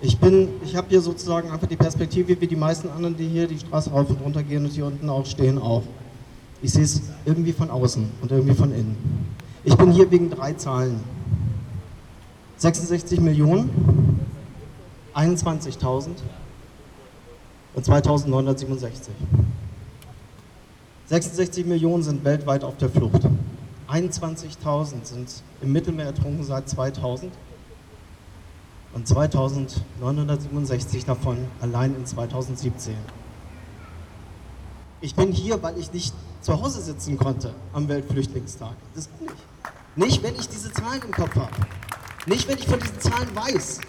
Ich 0.00 0.18
ich 0.64 0.76
habe 0.76 0.88
hier 0.88 1.00
sozusagen 1.00 1.50
einfach 1.50 1.68
die 1.68 1.76
Perspektive, 1.76 2.40
wie 2.40 2.46
die 2.46 2.56
meisten 2.56 2.88
anderen, 2.90 3.16
die 3.16 3.28
hier 3.28 3.46
die 3.46 3.58
Straße 3.58 3.90
rauf 3.90 4.10
und 4.10 4.20
runter 4.20 4.42
gehen 4.42 4.64
und 4.64 4.72
hier 4.72 4.86
unten 4.86 5.08
auch 5.08 5.24
stehen, 5.24 5.58
auch. 5.58 5.84
Ich 6.62 6.72
sehe 6.72 6.82
es 6.82 7.00
irgendwie 7.24 7.52
von 7.52 7.70
außen 7.70 8.10
und 8.20 8.30
irgendwie 8.32 8.54
von 8.54 8.72
innen. 8.72 8.96
Ich 9.62 9.76
bin 9.76 9.92
hier 9.92 10.10
wegen 10.10 10.30
drei 10.30 10.52
Zahlen. 10.54 11.00
66 12.56 13.20
Millionen, 13.20 13.70
21.000 15.14 16.08
und 17.74 17.84
2967. 17.84 19.14
66 21.08 21.64
Millionen 21.66 22.02
sind 22.02 22.24
weltweit 22.24 22.64
auf 22.64 22.76
der 22.78 22.90
Flucht. 22.90 23.22
21.000 23.88 25.04
sind 25.04 25.28
im 25.62 25.72
Mittelmeer 25.72 26.06
ertrunken 26.06 26.42
seit 26.42 26.68
2000 26.68 27.32
und 28.92 29.06
2967 29.06 31.04
davon 31.04 31.38
allein 31.60 31.94
in 31.94 32.04
2017. 32.04 32.94
Ich 35.00 35.14
bin 35.14 35.30
hier, 35.30 35.62
weil 35.62 35.78
ich 35.78 35.92
nicht 35.92 36.12
zu 36.40 36.60
Hause 36.60 36.80
sitzen 36.80 37.16
konnte 37.16 37.54
am 37.72 37.86
Weltflüchtlingstag. 37.88 38.74
Das 38.94 39.06
bin 39.06 39.28
ich. 39.28 39.34
Nicht, 40.04 40.22
wenn 40.24 40.34
ich 40.34 40.48
diese 40.48 40.72
Zahlen 40.72 41.02
im 41.02 41.12
Kopf 41.12 41.36
habe. 41.36 41.54
Nicht, 42.26 42.48
wenn 42.48 42.58
ich 42.58 42.66
von 42.66 42.80
diesen 42.80 43.00
Zahlen 43.00 43.28
weiß. 43.34 43.80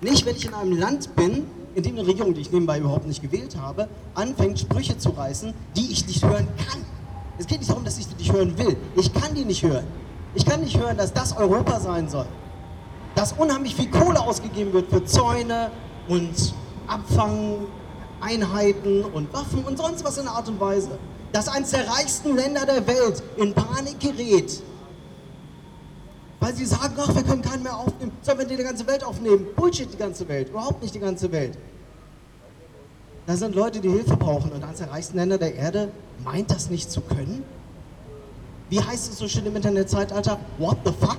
Nicht, 0.00 0.24
wenn 0.24 0.36
ich 0.36 0.46
in 0.46 0.54
einem 0.54 0.78
Land 0.78 1.14
bin, 1.14 1.44
in 1.74 1.82
dem 1.82 1.98
eine 1.98 2.06
Regierung, 2.06 2.34
die 2.34 2.42
ich 2.42 2.52
nebenbei 2.52 2.78
überhaupt 2.78 3.06
nicht 3.06 3.22
gewählt 3.22 3.56
habe, 3.56 3.88
anfängt, 4.14 4.60
Sprüche 4.60 4.96
zu 4.98 5.10
reißen, 5.10 5.54
die 5.76 5.92
ich 5.92 6.06
nicht 6.06 6.24
hören 6.24 6.48
kann. 6.56 6.84
Es 7.38 7.46
geht 7.46 7.58
nicht 7.58 7.70
darum, 7.70 7.84
dass 7.84 7.98
ich 7.98 8.08
die 8.08 8.14
nicht 8.14 8.32
hören 8.32 8.56
will. 8.58 8.76
Ich 8.96 9.12
kann 9.12 9.34
die 9.34 9.44
nicht 9.44 9.62
hören. 9.62 9.86
Ich 10.34 10.44
kann 10.44 10.60
nicht 10.60 10.78
hören, 10.78 10.96
dass 10.96 11.12
das 11.12 11.36
Europa 11.36 11.80
sein 11.80 12.08
soll. 12.08 12.26
dass 13.14 13.32
unheimlich 13.32 13.74
viel 13.74 13.90
Kohle 13.90 14.20
ausgegeben 14.20 14.72
wird 14.72 14.90
für 14.90 15.04
Zäune 15.04 15.70
und 16.08 16.54
Abfangeinheiten 16.86 19.04
und 19.04 19.32
Waffen 19.32 19.64
und 19.64 19.78
sonst 19.78 20.04
was 20.04 20.18
in 20.18 20.24
der 20.24 20.32
Art 20.32 20.48
und 20.48 20.60
Weise. 20.60 20.98
Dass 21.32 21.48
eines 21.48 21.70
der 21.70 21.88
reichsten 21.88 22.36
Länder 22.36 22.66
der 22.66 22.86
Welt 22.86 23.22
in 23.36 23.54
Panik 23.54 24.00
gerät, 24.00 24.62
weil 26.42 26.56
sie 26.56 26.66
sagen, 26.66 26.94
ach, 26.98 27.14
wir 27.14 27.22
können 27.22 27.40
keinen 27.40 27.62
mehr 27.62 27.76
aufnehmen, 27.76 28.10
sollen 28.20 28.38
wir 28.40 28.46
die 28.46 28.56
ganze 28.56 28.84
Welt 28.88 29.04
aufnehmen? 29.04 29.46
Bullshit, 29.54 29.90
die 29.92 29.96
ganze 29.96 30.26
Welt, 30.26 30.48
überhaupt 30.48 30.82
nicht 30.82 30.92
die 30.92 30.98
ganze 30.98 31.30
Welt. 31.30 31.56
Da 33.26 33.36
sind 33.36 33.54
Leute, 33.54 33.80
die 33.80 33.88
Hilfe 33.88 34.16
brauchen 34.16 34.50
und 34.50 34.64
eines 34.64 34.78
der 34.78 34.90
reichsten 34.90 35.18
Länder 35.18 35.38
der 35.38 35.54
Erde 35.54 35.92
meint 36.24 36.50
das 36.50 36.68
nicht 36.68 36.90
zu 36.90 37.00
können? 37.00 37.44
Wie 38.70 38.80
heißt 38.80 39.12
es 39.12 39.18
so 39.18 39.28
schön 39.28 39.46
im 39.46 39.54
Internetzeitalter? 39.54 40.36
What 40.58 40.78
the 40.84 40.90
fuck? 40.90 41.18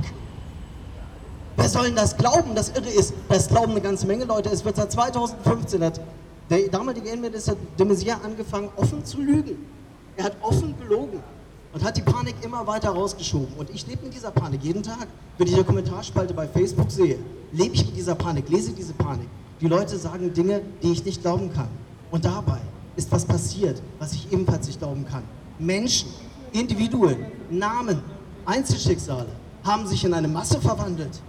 Wer 1.55 1.69
soll 1.69 1.85
denn 1.85 1.95
das 1.95 2.17
glauben? 2.17 2.53
Das 2.53 2.69
Irre 2.75 2.89
ist, 2.89 3.13
das 3.29 3.47
glauben 3.47 3.71
eine 3.71 3.81
ganze 3.81 4.05
Menge 4.05 4.25
Leute. 4.25 4.49
Es 4.49 4.65
wird 4.65 4.75
seit 4.75 4.91
2015, 4.91 5.85
hat 5.85 6.01
der 6.49 6.67
damalige 6.67 7.07
Innenminister 7.07 7.55
de 7.79 7.85
Maizière 7.85 8.21
angefangen, 8.25 8.67
offen 8.75 9.05
zu 9.05 9.21
lügen. 9.21 9.55
Er 10.17 10.25
hat 10.25 10.35
offen 10.41 10.75
gelogen 10.77 11.23
und 11.73 11.83
hat 11.83 11.97
die 11.97 12.01
Panik 12.01 12.35
immer 12.41 12.65
weiter 12.67 12.91
rausgeschoben. 12.91 13.53
Und 13.57 13.69
ich 13.71 13.85
lebe 13.87 14.03
mit 14.03 14.13
dieser 14.13 14.31
Panik 14.31 14.63
jeden 14.63 14.83
Tag. 14.83 15.07
Wenn 15.37 15.47
ich 15.47 15.55
eine 15.55 15.63
Kommentarspalte 15.63 16.33
bei 16.33 16.47
Facebook 16.47 16.91
sehe, 16.91 17.17
lebe 17.51 17.73
ich 17.73 17.85
mit 17.85 17.97
dieser 17.97 18.15
Panik, 18.15 18.47
lese 18.49 18.71
diese 18.71 18.93
Panik. 18.93 19.27
Die 19.59 19.67
Leute 19.67 19.97
sagen 19.97 20.31
Dinge, 20.33 20.61
die 20.81 20.91
ich 20.91 21.03
nicht 21.03 21.21
glauben 21.21 21.51
kann. 21.51 21.69
Und 22.11 22.25
dabei 22.25 22.59
ist 22.95 23.11
was 23.11 23.25
passiert, 23.25 23.81
was 23.97 24.13
ich 24.13 24.31
ebenfalls 24.31 24.67
nicht 24.67 24.79
glauben 24.79 25.05
kann. 25.05 25.23
Menschen, 25.57 26.09
Individuen, 26.51 27.17
Namen, 27.49 28.01
Einzelschicksale 28.45 29.29
haben 29.63 29.87
sich 29.87 30.03
in 30.03 30.13
eine 30.13 30.27
Masse 30.27 30.61
verwandelt. 30.61 31.21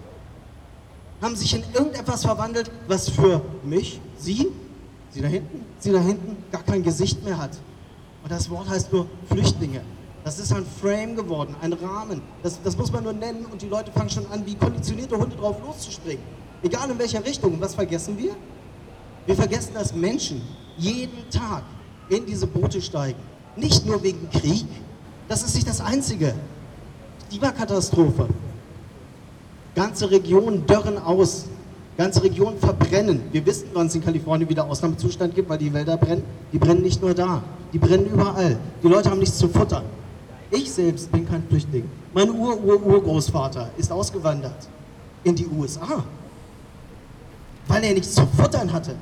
Haben 1.23 1.37
sich 1.37 1.55
in 1.55 1.63
irgendetwas 1.73 2.23
verwandelt, 2.23 2.71
was 2.87 3.09
für 3.09 3.41
mich, 3.65 4.01
Sie, 4.19 4.49
Sie 5.11 5.23
da 5.23 5.29
hinten, 5.29 5.65
Sie 5.79 5.93
da 5.93 6.01
hinten 6.01 6.37
gar 6.53 6.63
kein 6.65 6.83
Gesicht 6.83 7.25
mehr 7.25 7.39
hat. 7.39 7.57
Und 8.23 8.31
das 8.31 8.51
Wort 8.51 8.69
heißt 8.69 8.93
nur 8.93 9.07
Flüchtlinge. 9.29 9.81
Das 10.25 10.39
ist 10.39 10.53
ein 10.53 10.65
Frame 10.81 11.15
geworden, 11.15 11.55
ein 11.61 11.75
Rahmen. 11.75 12.23
Das, 12.43 12.59
das 12.63 12.77
muss 12.79 12.91
man 12.91 13.05
nur 13.05 13.13
nennen 13.13 13.45
und 13.45 13.61
die 13.61 13.69
Leute 13.69 13.93
fangen 13.93 14.09
schon 14.09 14.27
an, 14.33 14.45
wie 14.47 14.55
konditionierte 14.55 15.17
Hunde 15.19 15.37
drauf 15.37 15.57
loszuspringen. 15.63 16.23
Egal 16.63 16.91
in 16.91 16.99
welcher 16.99 17.23
Richtung. 17.25 17.53
Und 17.53 17.61
was 17.61 17.75
vergessen 17.75 18.17
wir? 18.17 18.35
Wir 19.27 19.35
vergessen, 19.35 19.75
dass 19.75 19.95
Menschen 19.95 20.41
jeden 20.79 21.29
Tag 21.31 21.63
in 22.09 22.25
diese 22.25 22.47
Boote 22.47 22.81
steigen. 22.81 23.19
Nicht 23.55 23.85
nur 23.87 24.03
wegen 24.03 24.31
Krieg. 24.31 24.65
Das 25.29 25.43
ist 25.43 25.55
nicht 25.55 25.69
das 25.69 25.83
Einzige. 25.83 26.35
Klimakatastrophe. 27.29 28.29
Ganze 29.75 30.11
Regionen 30.11 30.67
dörren 30.67 30.97
aus. 30.97 31.45
Ganze 31.99 32.23
Regionen 32.23 32.59
verbrennen. 32.59 33.21
Wir 33.31 33.45
wissen, 33.45 33.69
wann 33.75 33.89
es 33.89 33.95
in 33.95 34.03
Kalifornien 34.03 34.49
wieder 34.49 34.65
Ausnahmezustand 34.65 35.35
gibt, 35.35 35.51
weil 35.51 35.59
die 35.59 35.73
Wälder 35.73 35.99
brennen. 35.99 36.25
Die 36.53 36.59
brennen 36.59 36.83
nicht 36.83 37.03
nur 37.03 37.13
da, 37.13 37.43
die 37.73 37.79
brennen 37.79 38.07
überall. 38.07 38.59
Die 38.83 38.89
Leute 38.89 39.11
haben 39.11 39.21
nichts 39.21 39.37
zu 39.37 39.49
futtern. 39.49 39.85
Ich 40.55 40.73
selbst 40.73 41.11
bin 41.11 41.27
kein 41.27 41.43
Flüchtling. 41.49 41.91
Mein 42.13 42.31
Ur-Ur-Urgroßvater 42.31 43.71
ist 43.77 43.91
ausgewandert 43.91 44.69
in 45.25 45.35
die 45.35 45.49
USA, 45.49 46.05
weil 47.67 47.83
er 47.83 47.93
nichts 47.93 48.15
zu 48.15 48.25
futtern 48.37 48.73
hatte, 48.73 48.95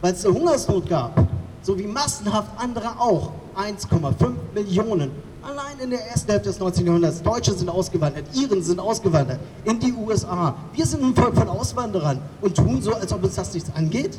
weil 0.00 0.14
es 0.14 0.24
eine 0.24 0.34
Hungersnot 0.34 0.88
gab, 0.88 1.28
so 1.60 1.78
wie 1.78 1.86
massenhaft 1.86 2.50
andere 2.56 2.98
auch. 2.98 3.32
1,5 3.58 4.32
Millionen. 4.54 5.10
Allein 5.42 5.78
in 5.82 5.90
der 5.90 6.06
ersten 6.06 6.30
Hälfte 6.30 6.48
des 6.48 6.58
19. 6.58 6.86
Jahrhunderts. 6.86 7.22
Deutsche 7.22 7.52
sind 7.52 7.68
ausgewandert, 7.68 8.24
Iren 8.34 8.62
sind 8.62 8.80
ausgewandert 8.80 9.40
in 9.64 9.78
die 9.78 9.92
USA. 9.92 10.54
Wir 10.72 10.86
sind 10.86 11.02
ein 11.02 11.14
Volk 11.14 11.34
von 11.36 11.48
Auswanderern 11.48 12.20
und 12.40 12.56
tun 12.56 12.80
so, 12.80 12.94
als 12.94 13.12
ob 13.12 13.22
uns 13.22 13.34
das 13.34 13.52
nichts 13.52 13.70
angeht. 13.74 14.18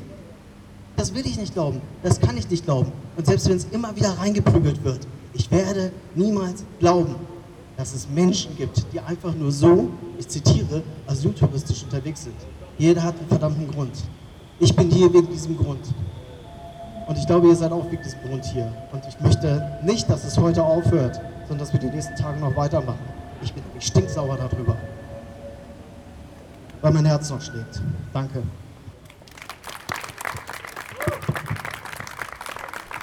Das 0.96 1.12
will 1.16 1.26
ich 1.26 1.40
nicht 1.40 1.54
glauben. 1.54 1.82
Das 2.04 2.20
kann 2.20 2.38
ich 2.38 2.48
nicht 2.50 2.66
glauben. 2.66 2.92
Und 3.18 3.26
selbst 3.26 3.50
wenn 3.50 3.58
es 3.58 3.66
immer 3.72 3.96
wieder 3.96 4.12
reingeprügelt 4.20 4.84
wird, 4.84 5.08
ich 5.34 5.50
werde 5.52 5.92
niemals 6.16 6.64
glauben, 6.80 7.16
dass 7.78 7.94
es 7.94 8.08
Menschen 8.10 8.56
gibt, 8.58 8.86
die 8.92 9.00
einfach 9.00 9.34
nur 9.34 9.52
so, 9.52 9.90
ich 10.18 10.28
zitiere, 10.28 10.84
asyltouristisch 11.08 11.84
unterwegs 11.84 12.24
sind. 12.24 12.36
Jeder 12.78 13.04
hat 13.04 13.18
einen 13.18 13.28
verdammten 13.28 13.68
Grund. 13.70 13.94
Ich 14.60 14.76
bin 14.76 14.90
hier 14.90 15.14
wegen 15.14 15.30
diesem 15.30 15.58
Grund. 15.58 15.94
Und 17.08 17.18
ich 17.18 17.26
glaube, 17.26 17.48
ihr 17.48 17.56
seid 17.56 17.72
auch 17.72 17.90
wegen 17.90 18.04
diesem 18.04 18.22
Grund 18.22 18.46
hier. 18.46 18.72
Und 18.92 19.04
ich 19.08 19.20
möchte 19.20 19.80
nicht, 19.84 20.10
dass 20.10 20.26
es 20.26 20.38
heute 20.38 20.64
aufhört, 20.64 21.20
sondern 21.48 21.60
dass 21.60 21.74
wir 21.74 21.80
die 21.80 21.88
nächsten 21.88 22.16
Tage 22.16 22.40
noch 22.40 22.56
weitermachen. 22.56 23.00
Ich 23.42 23.54
bin 23.54 23.64
nämlich 23.64 23.86
stinksauer 23.86 24.38
darüber. 24.38 24.76
Weil 26.82 26.94
mein 26.94 27.06
Herz 27.06 27.30
noch 27.30 27.42
schlägt. 27.42 27.82
Danke. 28.14 28.44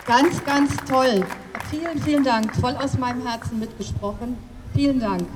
Ganz, 0.06 0.44
ganz 0.44 0.76
toll. 0.88 1.26
Vielen, 1.68 2.00
vielen 2.00 2.22
Dank. 2.22 2.54
Voll 2.56 2.76
aus 2.76 2.96
meinem 2.96 3.26
Herzen 3.26 3.58
mitgesprochen. 3.58 4.36
Vielen 4.72 5.00
Dank. 5.00 5.26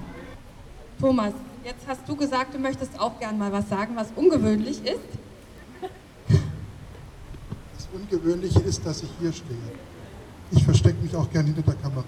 Thomas, 1.01 1.33
jetzt 1.65 1.85
hast 1.89 2.03
du 2.07 2.15
gesagt, 2.15 2.55
du 2.55 2.59
möchtest 2.59 2.99
auch 3.01 3.19
gern 3.19 3.37
mal 3.37 3.51
was 3.51 3.69
sagen, 3.69 3.97
was 3.97 4.09
ungewöhnlich 4.15 4.81
ist. 4.85 5.01
Das 6.29 7.89
Ungewöhnliche 7.93 8.61
ist, 8.61 8.87
dass 8.87 9.03
ich 9.03 9.11
hier 9.19 9.33
stehe. 9.33 9.59
Ich 10.53 10.63
verstecke 10.63 11.03
mich 11.03 11.17
auch 11.17 11.29
gern 11.31 11.47
hinter 11.47 11.63
der 11.63 11.75
Kamera. 11.75 12.05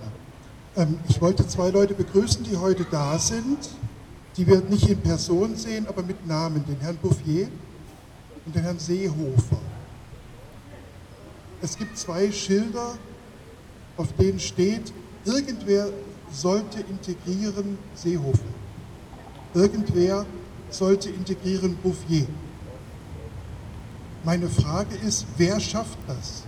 Ähm, 0.77 1.01
ich 1.09 1.21
wollte 1.21 1.47
zwei 1.49 1.71
Leute 1.71 1.95
begrüßen, 1.95 2.45
die 2.45 2.57
heute 2.57 2.87
da 2.89 3.19
sind, 3.19 3.59
die 4.37 4.47
wir 4.47 4.61
nicht 4.61 4.89
in 4.89 5.01
Person 5.01 5.57
sehen, 5.57 5.87
aber 5.89 6.05
mit 6.05 6.25
Namen, 6.29 6.65
den 6.65 6.79
Herrn 6.79 6.97
Bouffier 6.97 7.49
und 8.47 8.55
den 8.55 8.63
Herrn 8.63 8.79
Seehofer. 8.79 9.59
Es 11.63 11.79
gibt 11.79 11.97
zwei 11.97 12.33
Schilder, 12.33 12.99
auf 13.97 14.13
denen 14.15 14.41
steht, 14.41 14.93
irgendwer 15.25 15.91
sollte 16.33 16.81
integrieren 16.81 17.79
Seehofer. 17.95 18.41
Irgendwer 19.55 20.27
sollte 20.71 21.11
integrieren 21.11 21.77
Bouffier. 21.77 22.27
Meine 24.25 24.49
Frage 24.49 24.97
ist, 24.97 25.25
wer 25.37 25.61
schafft 25.61 25.99
das? 26.09 26.43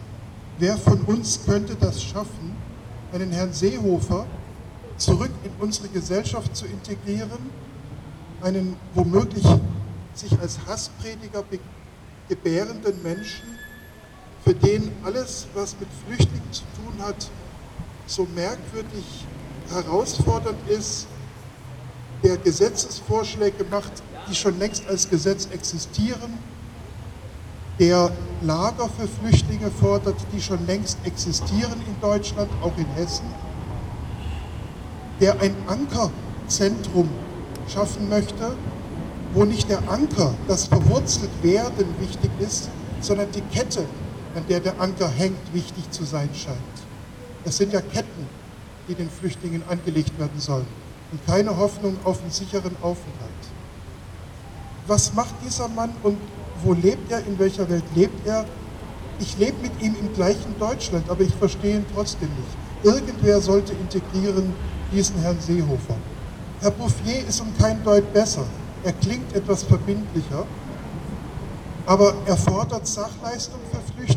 Wer 0.58 0.76
von 0.76 1.00
uns 1.02 1.40
könnte 1.44 1.76
das 1.76 2.02
schaffen, 2.02 2.56
einen 3.12 3.30
Herrn 3.30 3.52
Seehofer 3.52 4.26
zurück 4.96 5.30
in 5.44 5.50
unsere 5.60 5.88
Gesellschaft 5.88 6.56
zu 6.56 6.66
integrieren, 6.66 7.50
einen 8.42 8.76
womöglich 8.94 9.44
sich 10.14 10.36
als 10.40 10.58
Hassprediger 10.66 11.44
gebärenden 12.28 13.00
Menschen, 13.02 13.58
für 14.44 14.54
den 14.54 14.92
alles, 15.04 15.46
was 15.54 15.74
mit 15.80 15.88
Flüchtlingen 16.06 16.52
zu 16.52 16.62
tun 16.76 17.02
hat, 17.04 17.30
so 18.06 18.26
merkwürdig 18.34 19.04
herausfordernd 19.70 20.58
ist, 20.68 21.06
der 22.22 22.36
Gesetzesvorschläge 22.36 23.64
macht, 23.70 24.02
die 24.28 24.34
schon 24.34 24.58
längst 24.58 24.86
als 24.86 25.08
Gesetz 25.08 25.48
existieren, 25.50 26.38
der 27.78 28.12
Lager 28.42 28.88
für 28.88 29.08
Flüchtlinge 29.08 29.70
fordert, 29.70 30.16
die 30.32 30.40
schon 30.40 30.64
längst 30.66 30.98
existieren 31.04 31.80
in 31.86 32.00
Deutschland, 32.00 32.50
auch 32.62 32.76
in 32.76 32.86
Hessen, 32.94 33.26
der 35.20 35.40
ein 35.40 35.54
Ankerzentrum 35.66 37.08
schaffen 37.68 38.08
möchte, 38.10 38.54
wo 39.32 39.44
nicht 39.44 39.68
der 39.70 39.88
Anker, 39.88 40.34
das 40.46 40.66
verwurzelt 40.66 41.30
werden, 41.42 41.86
wichtig 41.98 42.30
ist, 42.38 42.68
sondern 43.00 43.30
die 43.32 43.40
Kette, 43.40 43.86
an 44.34 44.44
der 44.48 44.60
der 44.60 44.80
Anker 44.80 45.08
hängt, 45.08 45.52
wichtig 45.52 45.90
zu 45.90 46.04
sein 46.04 46.28
scheint. 46.34 46.56
Es 47.44 47.56
sind 47.56 47.72
ja 47.72 47.80
Ketten, 47.80 48.26
die 48.88 48.94
den 48.94 49.10
Flüchtlingen 49.10 49.62
angelegt 49.68 50.18
werden 50.18 50.40
sollen 50.40 50.66
und 51.12 51.24
keine 51.26 51.56
Hoffnung 51.56 51.96
auf 52.04 52.20
einen 52.20 52.30
sicheren 52.30 52.76
Aufenthalt. 52.82 53.30
Was 54.86 55.14
macht 55.14 55.34
dieser 55.44 55.68
Mann 55.68 55.92
und 56.02 56.18
wo 56.62 56.72
lebt 56.72 57.10
er, 57.10 57.24
in 57.26 57.38
welcher 57.38 57.68
Welt 57.68 57.84
lebt 57.94 58.26
er? 58.26 58.44
Ich 59.18 59.38
lebe 59.38 59.56
mit 59.62 59.80
ihm 59.80 59.94
im 59.98 60.12
gleichen 60.12 60.58
Deutschland, 60.58 61.08
aber 61.08 61.22
ich 61.22 61.34
verstehe 61.34 61.76
ihn 61.76 61.86
trotzdem 61.94 62.28
nicht. 62.28 62.94
Irgendwer 62.94 63.40
sollte 63.40 63.72
integrieren 63.72 64.52
diesen 64.92 65.18
Herrn 65.20 65.38
Seehofer. 65.40 65.96
Herr 66.60 66.70
Bouffier 66.70 67.26
ist 67.26 67.40
um 67.40 67.56
kein 67.58 67.82
Deut 67.84 68.12
besser. 68.12 68.44
Er 68.82 68.92
klingt 68.92 69.34
etwas 69.34 69.62
verbindlicher, 69.62 70.46
aber 71.86 72.14
er 72.26 72.36
fordert 72.36 72.86
Sachleistung 72.86 73.60
für 73.70 73.92
Flüchtlinge, 73.94 74.13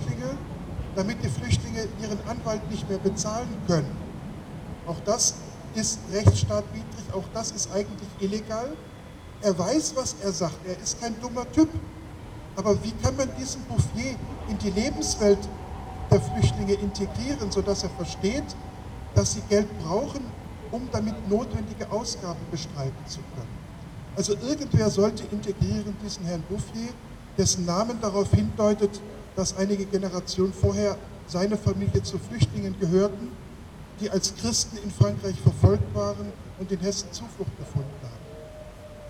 damit 0.98 1.24
die 1.24 1.30
Flüchtlinge 1.30 1.88
ihren 2.02 2.18
Anwalt 2.28 2.70
nicht 2.72 2.90
mehr 2.90 2.98
bezahlen 2.98 3.56
können. 3.68 3.96
Auch 4.88 5.00
das 5.06 5.36
ist 5.76 6.00
rechtsstaatwidrig, 6.12 7.14
auch 7.14 7.24
das 7.36 7.52
ist 7.52 7.72
eigentlich 7.72 8.10
illegal. 8.20 8.76
Er 9.44 9.58
weiß, 9.58 9.96
was 9.96 10.16
er 10.24 10.32
sagt, 10.32 10.58
er 10.66 10.76
ist 10.82 11.00
kein 11.00 11.20
dummer 11.22 11.50
Typ. 11.52 11.70
Aber 12.56 12.84
wie 12.84 12.92
kann 13.04 13.16
man 13.16 13.30
diesen 13.40 13.62
Bouffier 13.66 14.16
in 14.50 14.58
die 14.58 14.72
Lebenswelt 14.72 15.38
der 16.10 16.20
Flüchtlinge 16.20 16.74
integrieren, 16.74 17.52
sodass 17.52 17.84
er 17.84 17.92
versteht, 17.92 18.56
dass 19.14 19.34
sie 19.34 19.42
Geld 19.50 19.68
brauchen, 19.84 20.22
um 20.72 20.90
damit 20.92 21.30
notwendige 21.30 21.92
Ausgaben 21.92 22.40
bestreiten 22.50 23.06
zu 23.06 23.20
können? 23.36 23.58
Also 24.16 24.34
irgendwer 24.34 24.90
sollte 24.90 25.26
integrieren 25.32 25.96
diesen 26.04 26.26
Herrn 26.26 26.42
Bouffier, 26.50 26.90
dessen 27.38 27.66
Namen 27.66 28.02
darauf 28.02 28.32
hindeutet, 28.32 29.00
dass 29.38 29.56
einige 29.56 29.86
Generationen 29.86 30.52
vorher 30.52 30.98
seine 31.28 31.58
Familie 31.58 32.02
zu 32.02 32.18
Flüchtlingen 32.18 32.76
gehörten, 32.80 33.30
die 34.02 34.10
als 34.10 34.36
Christen 34.36 34.78
in 34.84 34.92
Frankreich 34.92 35.40
verfolgt 35.40 35.96
waren 35.96 36.34
und 36.60 36.72
in 36.72 36.80
Hessen 36.80 37.12
Zuflucht 37.12 37.56
gefunden 37.58 37.94
haben. 38.04 38.18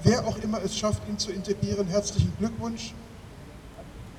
Wer 0.03 0.27
auch 0.27 0.37
immer 0.39 0.61
es 0.63 0.77
schafft, 0.77 1.01
ihn 1.07 1.17
zu 1.17 1.31
integrieren, 1.31 1.87
herzlichen 1.87 2.31
Glückwunsch. 2.37 2.93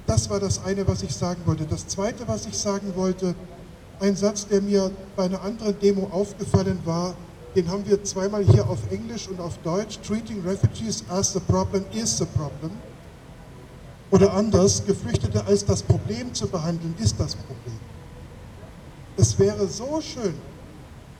Das 0.06 0.30
war 0.30 0.40
das 0.40 0.64
eine, 0.64 0.88
was 0.88 1.02
ich 1.02 1.14
sagen 1.14 1.42
wollte. 1.44 1.66
Das 1.66 1.86
zweite, 1.86 2.26
was 2.26 2.46
ich 2.46 2.56
sagen 2.56 2.92
wollte, 2.96 3.34
ein 4.00 4.16
Satz, 4.16 4.46
der 4.46 4.62
mir 4.62 4.90
bei 5.14 5.24
einer 5.24 5.42
anderen 5.42 5.78
Demo 5.78 6.08
aufgefallen 6.10 6.80
war, 6.84 7.14
den 7.54 7.68
haben 7.68 7.86
wir 7.86 8.02
zweimal 8.04 8.44
hier 8.44 8.68
auf 8.68 8.78
Englisch 8.90 9.28
und 9.28 9.40
auf 9.40 9.58
Deutsch. 9.58 9.98
Treating 10.06 10.42
refugees 10.46 11.04
as 11.10 11.34
the 11.34 11.40
problem 11.40 11.84
is 11.92 12.16
the 12.16 12.24
problem. 12.24 12.70
Oder 14.10 14.32
anders, 14.32 14.84
Geflüchtete 14.86 15.44
als 15.44 15.64
das 15.64 15.82
Problem 15.82 16.32
zu 16.32 16.48
behandeln, 16.48 16.94
ist 16.98 17.18
das 17.20 17.34
Problem. 17.34 17.78
Es 19.16 19.38
wäre 19.38 19.66
so 19.66 20.00
schön, 20.00 20.34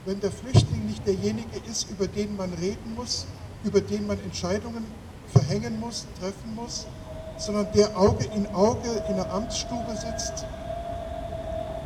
wenn 0.07 0.21
der 0.21 0.31
Flüchtling 0.31 0.87
nicht 0.87 1.07
derjenige 1.07 1.61
ist, 1.71 1.91
über 1.91 2.07
den 2.07 2.35
man 2.37 2.53
reden 2.55 2.95
muss, 2.95 3.27
über 3.65 3.81
den 3.81 4.07
man 4.07 4.19
Entscheidungen 4.21 4.87
verhängen 5.33 5.79
muss, 5.81 6.07
treffen 6.19 6.55
muss, 6.55 6.87
sondern 7.37 7.67
der 7.75 7.97
Auge 7.97 8.25
in 8.35 8.47
Auge 8.55 8.89
in 9.09 9.17
der 9.17 9.31
Amtsstube 9.33 9.95
sitzt 9.95 10.47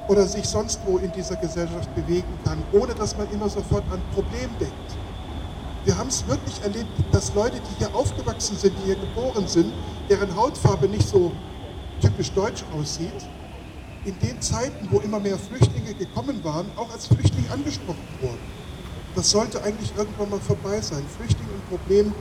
oder 0.09 0.27
sich 0.27 0.47
sonst 0.47 0.81
wo 0.87 0.99
in 0.99 1.11
dieser 1.13 1.37
Gesellschaft 1.37 1.93
bewegen 1.95 2.39
kann, 2.45 2.63
ohne 2.73 2.95
dass 2.95 3.17
man 3.17 3.31
immer 3.33 3.49
sofort 3.49 3.85
an 3.91 4.01
Problem 4.15 4.51
denkt. 4.61 4.75
Wir 5.85 5.99
haben 5.99 6.09
es 6.09 6.27
wirklich 6.29 6.63
erlebt, 6.63 6.91
dass 7.11 7.35
Leute, 7.35 7.57
die 7.57 7.79
hier 7.79 7.95
aufgewachsen 7.95 8.57
sind, 8.57 8.73
die 8.79 8.87
hier 8.87 8.97
geboren 8.97 9.49
sind, 9.49 9.73
deren 10.09 10.35
Hautfarbe 10.35 10.89
nicht 10.89 11.09
so 11.09 11.33
typisch 12.01 12.33
deutsch 12.33 12.65
aussieht, 12.77 13.29
in 14.05 14.19
den 14.19 14.41
Zeiten, 14.41 14.89
wo 14.91 14.99
immer 15.01 15.21
mehr 15.21 15.39
Flüchtlinge 15.39 15.95
gekommen 15.95 16.43
waren, 16.43 16.67
auch 16.77 16.93
als 16.93 17.07
Flüchtling 17.07 17.45
angesprochen 17.53 18.09
wurden. 18.21 18.39
Das 19.15 19.31
sollte 19.31 19.63
eigentlich 19.63 19.93
irgendwann 19.97 20.31
mal 20.31 20.41
vorbei 20.41 20.81
sein. 20.81 21.05
Flüchtling 21.17 21.47
und 21.55 21.69
Problem 21.69 22.13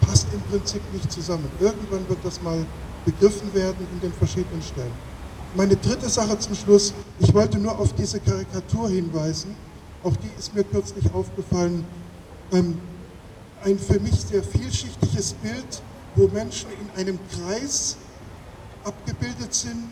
passt 0.00 0.26
im 0.34 0.40
Prinzip 0.42 0.82
nicht 0.92 1.10
zusammen. 1.10 1.48
Irgendwann 1.60 2.06
wird 2.08 2.18
das 2.24 2.42
mal 2.42 2.64
begriffen 3.04 3.52
werden 3.54 3.86
in 3.92 4.00
den 4.00 4.12
verschiedenen 4.12 4.60
Stellen. 4.62 4.92
Meine 5.54 5.76
dritte 5.76 6.08
Sache 6.08 6.38
zum 6.38 6.54
Schluss, 6.54 6.92
ich 7.18 7.32
wollte 7.34 7.58
nur 7.58 7.78
auf 7.78 7.92
diese 7.94 8.20
Karikatur 8.20 8.88
hinweisen, 8.88 9.56
auch 10.02 10.14
die 10.16 10.30
ist 10.38 10.54
mir 10.54 10.64
kürzlich 10.64 11.12
aufgefallen, 11.12 11.84
ähm, 12.52 12.78
ein 13.64 13.78
für 13.78 13.98
mich 14.00 14.20
sehr 14.20 14.42
vielschichtiges 14.42 15.34
Bild, 15.34 15.82
wo 16.16 16.28
Menschen 16.28 16.68
in 16.70 17.00
einem 17.00 17.18
Kreis 17.30 17.96
abgebildet 18.84 19.54
sind, 19.54 19.84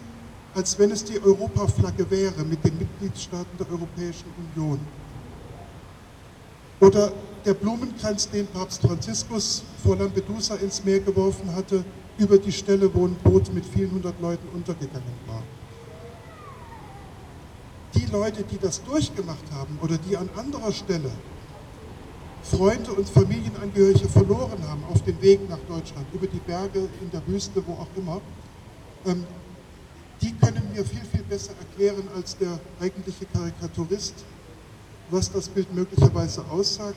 als 0.54 0.78
wenn 0.78 0.90
es 0.90 1.04
die 1.04 1.20
Europaflagge 1.20 2.10
wäre 2.10 2.42
mit 2.44 2.64
den 2.64 2.78
Mitgliedstaaten 2.78 3.56
der 3.58 3.70
Europäischen 3.70 4.26
Union. 4.56 4.80
Oder 6.80 7.12
der 7.44 7.54
Blumenkranz, 7.54 8.28
den 8.30 8.46
Papst 8.48 8.82
Franziskus 8.82 9.62
vor 9.82 9.96
Lampedusa 9.96 10.56
ins 10.56 10.84
Meer 10.84 11.00
geworfen 11.00 11.54
hatte, 11.54 11.84
über 12.18 12.38
die 12.38 12.52
Stelle, 12.52 12.92
wo 12.92 13.06
ein 13.06 13.14
Boot 13.16 13.52
mit 13.54 13.64
vielen 13.64 13.92
hundert 13.92 14.20
Leuten 14.20 14.48
untergegangen 14.54 15.14
war. 15.26 15.42
Die 17.94 18.06
Leute, 18.06 18.42
die 18.42 18.58
das 18.58 18.82
durchgemacht 18.82 19.44
haben 19.52 19.78
oder 19.82 19.96
die 19.98 20.16
an 20.16 20.28
anderer 20.36 20.72
Stelle 20.72 21.10
Freunde 22.50 22.92
und 22.92 23.08
Familienangehörige 23.08 24.08
verloren 24.08 24.58
haben 24.66 24.82
auf 24.90 25.02
dem 25.02 25.20
Weg 25.20 25.48
nach 25.48 25.58
Deutschland, 25.68 26.06
über 26.14 26.26
die 26.26 26.40
Berge, 26.40 26.88
in 27.00 27.10
der 27.10 27.26
Wüste, 27.26 27.62
wo 27.66 27.72
auch 27.74 27.88
immer, 27.94 28.20
ähm, 29.04 29.24
die 30.22 30.32
können 30.34 30.62
mir 30.74 30.84
viel, 30.84 31.04
viel 31.12 31.22
besser 31.22 31.52
erklären 31.58 32.08
als 32.16 32.36
der 32.36 32.58
eigentliche 32.80 33.26
Karikaturist, 33.26 34.24
was 35.10 35.30
das 35.30 35.48
Bild 35.48 35.72
möglicherweise 35.74 36.44
aussagt. 36.50 36.96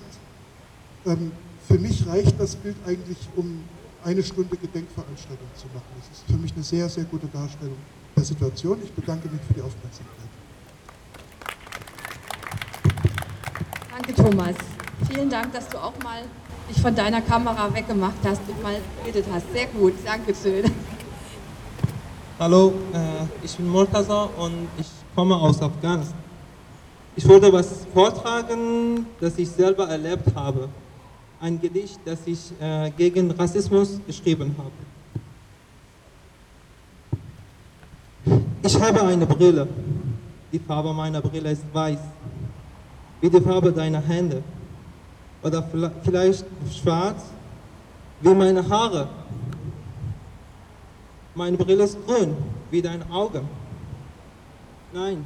Ähm, 1.06 1.32
für 1.68 1.78
mich 1.78 2.08
reicht 2.08 2.40
das 2.40 2.56
Bild 2.56 2.78
eigentlich, 2.86 3.18
um 3.36 3.64
eine 4.04 4.24
Stunde 4.24 4.56
Gedenkveranstaltung 4.56 5.48
zu 5.56 5.68
machen. 5.68 5.86
Das 6.00 6.18
ist 6.18 6.26
für 6.26 6.38
mich 6.38 6.54
eine 6.54 6.64
sehr, 6.64 6.90
sehr 6.90 7.04
gute 7.04 7.28
Darstellung 7.28 7.78
der 8.16 8.24
Situation. 8.24 8.80
Ich 8.84 8.92
bedanke 8.92 9.28
mich 9.30 9.42
für 9.48 9.54
die 9.54 9.62
Aufmerksamkeit. 9.62 10.30
Danke, 13.92 14.14
Thomas. 14.16 14.56
Vielen 15.10 15.30
Dank, 15.30 15.54
dass 15.54 15.68
du 15.70 15.78
auch 15.78 15.94
mal 16.04 16.22
dich 16.70 16.82
von 16.82 16.96
deiner 16.96 17.22
Kamera 17.22 17.74
weggemacht 17.74 18.18
hast 18.24 18.42
und 18.48 18.62
mal 18.62 18.76
geredet 19.04 19.26
hast. 19.32 19.52
Sehr 19.54 19.68
gut, 19.68 19.94
Dankeschön. 20.06 20.72
Hallo, 22.40 22.74
äh, 22.94 23.46
ich 23.46 23.56
bin 23.56 23.68
Murtaza 23.70 24.30
und 24.38 24.68
ich 24.78 24.88
komme 25.16 25.36
aus 25.36 25.62
Afghanistan. 25.62 26.18
Ich 27.16 27.28
wollte 27.28 27.52
was 27.52 27.86
vortragen, 27.94 29.06
das 29.20 29.38
ich 29.38 29.50
selber 29.50 29.88
erlebt 29.88 30.34
habe 30.36 30.70
ein 31.42 31.60
Gedicht, 31.60 32.00
das 32.06 32.20
ich 32.26 32.54
äh, 32.62 32.92
gegen 32.92 33.32
Rassismus 33.32 34.00
geschrieben 34.06 34.56
habe. 34.58 34.72
Ich 38.64 38.80
habe 38.80 39.02
eine 39.02 39.26
Brille. 39.26 39.68
Die 40.54 40.60
Farbe 40.60 40.94
meiner 40.94 41.22
Brille 41.22 41.52
ist 41.52 41.64
weiß, 41.74 42.00
wie 43.22 43.30
die 43.30 43.42
Farbe 43.42 43.72
deiner 43.72 44.02
Hände. 44.02 44.44
Oder 45.44 45.64
vielleicht 46.04 46.46
schwarz, 46.72 47.24
wie 48.22 48.34
meine 48.34 48.68
Haare. 48.68 49.08
Meine 51.34 51.58
Brille 51.58 51.84
ist 51.84 51.98
grün, 52.06 52.36
wie 52.70 52.82
dein 52.82 53.10
Auge. 53.12 53.42
Nein, 54.94 55.26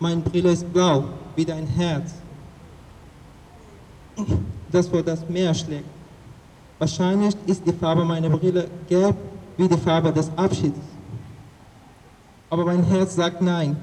meine 0.00 0.20
Brille 0.20 0.50
ist 0.50 0.70
blau, 0.72 1.04
wie 1.36 1.44
dein 1.44 1.66
Herz 1.66 2.14
das 4.70 4.88
vor 4.88 5.02
das 5.02 5.28
Meer 5.28 5.54
schlägt. 5.54 5.88
Wahrscheinlich 6.78 7.34
ist 7.46 7.66
die 7.66 7.72
Farbe 7.72 8.04
meiner 8.04 8.28
Brille 8.28 8.68
gelb 8.88 9.16
wie 9.56 9.68
die 9.68 9.76
Farbe 9.76 10.12
des 10.12 10.30
Abschieds. 10.36 10.78
Aber 12.50 12.64
mein 12.64 12.82
Herz 12.84 13.14
sagt 13.14 13.40
nein. 13.40 13.76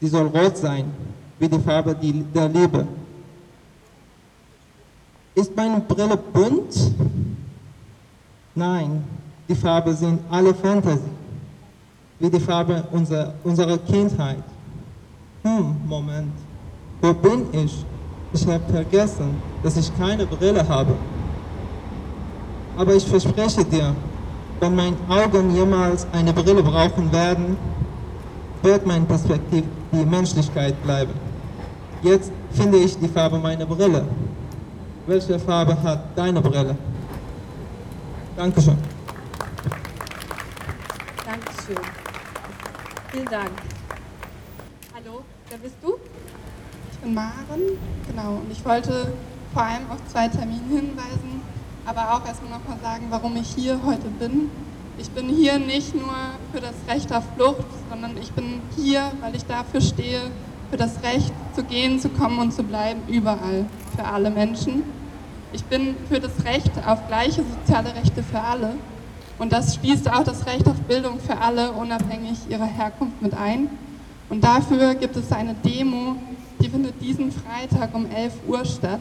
Sie 0.00 0.08
soll 0.08 0.26
rot 0.28 0.56
sein, 0.56 0.86
wie 1.38 1.48
die 1.48 1.58
Farbe 1.58 1.94
der 1.94 2.48
Liebe. 2.48 2.86
Ist 5.38 5.54
meine 5.54 5.78
Brille 5.78 6.16
bunt? 6.16 6.90
Nein, 8.56 9.04
die 9.48 9.54
Farben 9.54 9.94
sind 9.94 10.18
alle 10.28 10.52
Fantasy, 10.52 11.12
wie 12.18 12.28
die 12.28 12.40
Farbe 12.40 12.82
unserer, 12.90 13.34
unserer 13.44 13.78
Kindheit. 13.78 14.42
Hm, 15.44 15.76
Moment, 15.86 16.32
wo 17.00 17.14
bin 17.14 17.46
ich? 17.52 17.84
Ich 18.32 18.44
habe 18.48 18.64
vergessen, 18.68 19.40
dass 19.62 19.76
ich 19.76 19.96
keine 19.96 20.26
Brille 20.26 20.68
habe. 20.68 20.94
Aber 22.76 22.96
ich 22.96 23.06
verspreche 23.06 23.64
dir, 23.64 23.94
wenn 24.58 24.74
meine 24.74 24.96
Augen 25.08 25.54
jemals 25.54 26.04
eine 26.10 26.32
Brille 26.32 26.64
brauchen 26.64 27.12
werden, 27.12 27.56
wird 28.62 28.84
mein 28.84 29.06
Perspektiv 29.06 29.62
die 29.92 30.04
Menschlichkeit 30.04 30.74
bleiben. 30.82 31.12
Jetzt 32.02 32.32
finde 32.50 32.78
ich 32.78 32.98
die 32.98 33.06
Farbe 33.06 33.38
meiner 33.38 33.66
Brille. 33.66 34.04
Welche 35.08 35.38
Farbe 35.38 35.74
hat 35.82 36.00
deine 36.16 36.38
Brille? 36.38 36.76
Dankeschön. 38.36 38.76
Dankeschön. 41.24 41.78
Vielen 43.10 43.24
Dank. 43.24 43.50
Hallo, 44.94 45.22
wer 45.48 45.56
bist 45.56 45.76
du? 45.80 45.94
Ich 46.92 46.98
bin 46.98 47.14
Maren, 47.14 47.78
genau. 48.06 48.32
Und 48.32 48.52
ich 48.52 48.62
wollte 48.66 49.10
vor 49.54 49.62
allem 49.62 49.90
auf 49.90 49.96
zwei 50.12 50.28
Termine 50.28 50.60
hinweisen, 50.68 51.40
aber 51.86 52.12
auch 52.12 52.26
erstmal 52.26 52.50
nochmal 52.50 52.76
sagen, 52.82 53.06
warum 53.08 53.34
ich 53.36 53.48
hier 53.48 53.80
heute 53.86 54.08
bin. 54.20 54.50
Ich 54.98 55.08
bin 55.12 55.30
hier 55.30 55.58
nicht 55.58 55.94
nur 55.94 56.12
für 56.52 56.60
das 56.60 56.74
Recht 56.86 57.10
auf 57.14 57.24
Flucht, 57.34 57.64
sondern 57.88 58.14
ich 58.18 58.30
bin 58.32 58.60
hier, 58.76 59.10
weil 59.22 59.34
ich 59.34 59.46
dafür 59.46 59.80
stehe, 59.80 60.20
für 60.70 60.76
das 60.76 61.02
Recht 61.02 61.32
zu 61.54 61.64
gehen, 61.64 61.98
zu 61.98 62.10
kommen 62.10 62.38
und 62.40 62.52
zu 62.52 62.62
bleiben, 62.62 63.00
überall, 63.08 63.64
für 63.96 64.04
alle 64.04 64.28
Menschen. 64.28 64.97
Ich 65.52 65.64
bin 65.64 65.94
für 66.08 66.20
das 66.20 66.44
Recht 66.44 66.70
auf 66.86 67.06
gleiche 67.08 67.42
soziale 67.42 67.94
Rechte 67.94 68.22
für 68.22 68.40
alle. 68.40 68.74
Und 69.38 69.52
das 69.52 69.76
schließt 69.76 70.10
auch 70.12 70.24
das 70.24 70.46
Recht 70.46 70.68
auf 70.68 70.76
Bildung 70.82 71.20
für 71.20 71.38
alle, 71.38 71.72
unabhängig 71.72 72.38
ihrer 72.50 72.66
Herkunft, 72.66 73.22
mit 73.22 73.34
ein. 73.34 73.68
Und 74.28 74.44
dafür 74.44 74.94
gibt 74.94 75.16
es 75.16 75.32
eine 75.32 75.54
Demo, 75.54 76.16
die 76.60 76.68
findet 76.68 77.00
diesen 77.00 77.32
Freitag 77.32 77.94
um 77.94 78.04
11 78.10 78.34
Uhr 78.46 78.64
statt, 78.64 79.00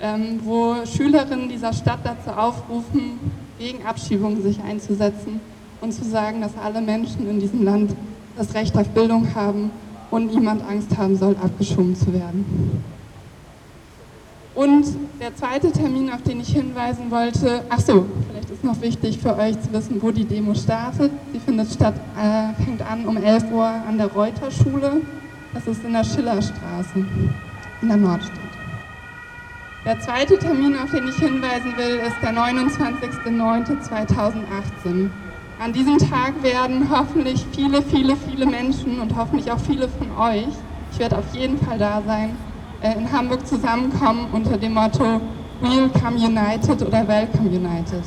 ähm, 0.00 0.40
wo 0.42 0.74
Schülerinnen 0.84 1.48
dieser 1.48 1.72
Stadt 1.72 2.00
dazu 2.04 2.30
aufrufen, 2.38 3.18
gegen 3.58 3.84
Abschiebung 3.86 4.42
sich 4.42 4.60
einzusetzen 4.62 5.40
und 5.80 5.92
zu 5.92 6.04
sagen, 6.04 6.40
dass 6.40 6.52
alle 6.62 6.80
Menschen 6.80 7.28
in 7.28 7.40
diesem 7.40 7.64
Land 7.64 7.92
das 8.36 8.54
Recht 8.54 8.76
auf 8.76 8.88
Bildung 8.90 9.34
haben 9.34 9.70
und 10.10 10.32
niemand 10.34 10.62
Angst 10.68 10.96
haben 10.96 11.16
soll, 11.16 11.36
abgeschoben 11.42 11.96
zu 11.96 12.12
werden. 12.12 12.84
Und 14.58 14.86
der 15.20 15.34
zweite 15.36 15.70
Termin, 15.70 16.10
auf 16.10 16.22
den 16.22 16.40
ich 16.40 16.48
hinweisen 16.48 17.12
wollte, 17.12 17.62
ach 17.68 17.78
so, 17.78 18.06
vielleicht 18.28 18.50
ist 18.50 18.64
noch 18.64 18.80
wichtig 18.80 19.20
für 19.20 19.36
euch 19.36 19.52
zu 19.60 19.72
wissen, 19.72 20.02
wo 20.02 20.10
die 20.10 20.24
Demo 20.24 20.52
startet. 20.52 21.12
Sie 21.32 21.38
findet 21.38 21.72
statt, 21.72 21.94
äh, 22.16 22.52
fängt 22.64 22.82
an 22.82 23.06
um 23.06 23.16
11 23.16 23.52
Uhr 23.52 23.64
an 23.64 23.98
der 23.98 24.08
Reuterschule. 24.08 25.00
Das 25.54 25.64
ist 25.68 25.84
in 25.84 25.92
der 25.92 26.02
Schillerstraße 26.02 27.06
in 27.82 27.88
der 27.88 27.98
Nordstadt. 27.98 28.36
Der 29.84 30.00
zweite 30.00 30.36
Termin, 30.36 30.76
auf 30.76 30.90
den 30.90 31.06
ich 31.06 31.14
hinweisen 31.14 31.76
will, 31.76 32.00
ist 32.04 32.16
der 32.20 32.32
29.09.2018. 32.32 35.08
An 35.62 35.72
diesem 35.72 35.98
Tag 35.98 36.42
werden 36.42 36.90
hoffentlich 36.90 37.46
viele, 37.52 37.80
viele, 37.80 38.16
viele 38.16 38.46
Menschen 38.46 38.98
und 38.98 39.16
hoffentlich 39.16 39.52
auch 39.52 39.60
viele 39.60 39.88
von 39.88 40.10
euch, 40.18 40.48
ich 40.90 40.98
werde 40.98 41.18
auf 41.18 41.32
jeden 41.32 41.58
Fall 41.58 41.78
da 41.78 42.02
sein, 42.04 42.34
in 42.82 43.10
Hamburg 43.12 43.46
zusammenkommen 43.46 44.26
unter 44.32 44.56
dem 44.56 44.74
Motto 44.74 45.20
We'll 45.60 45.88
Come 46.00 46.16
United 46.16 46.80
oder 46.82 47.06
Welcome 47.08 47.50
United. 47.50 48.04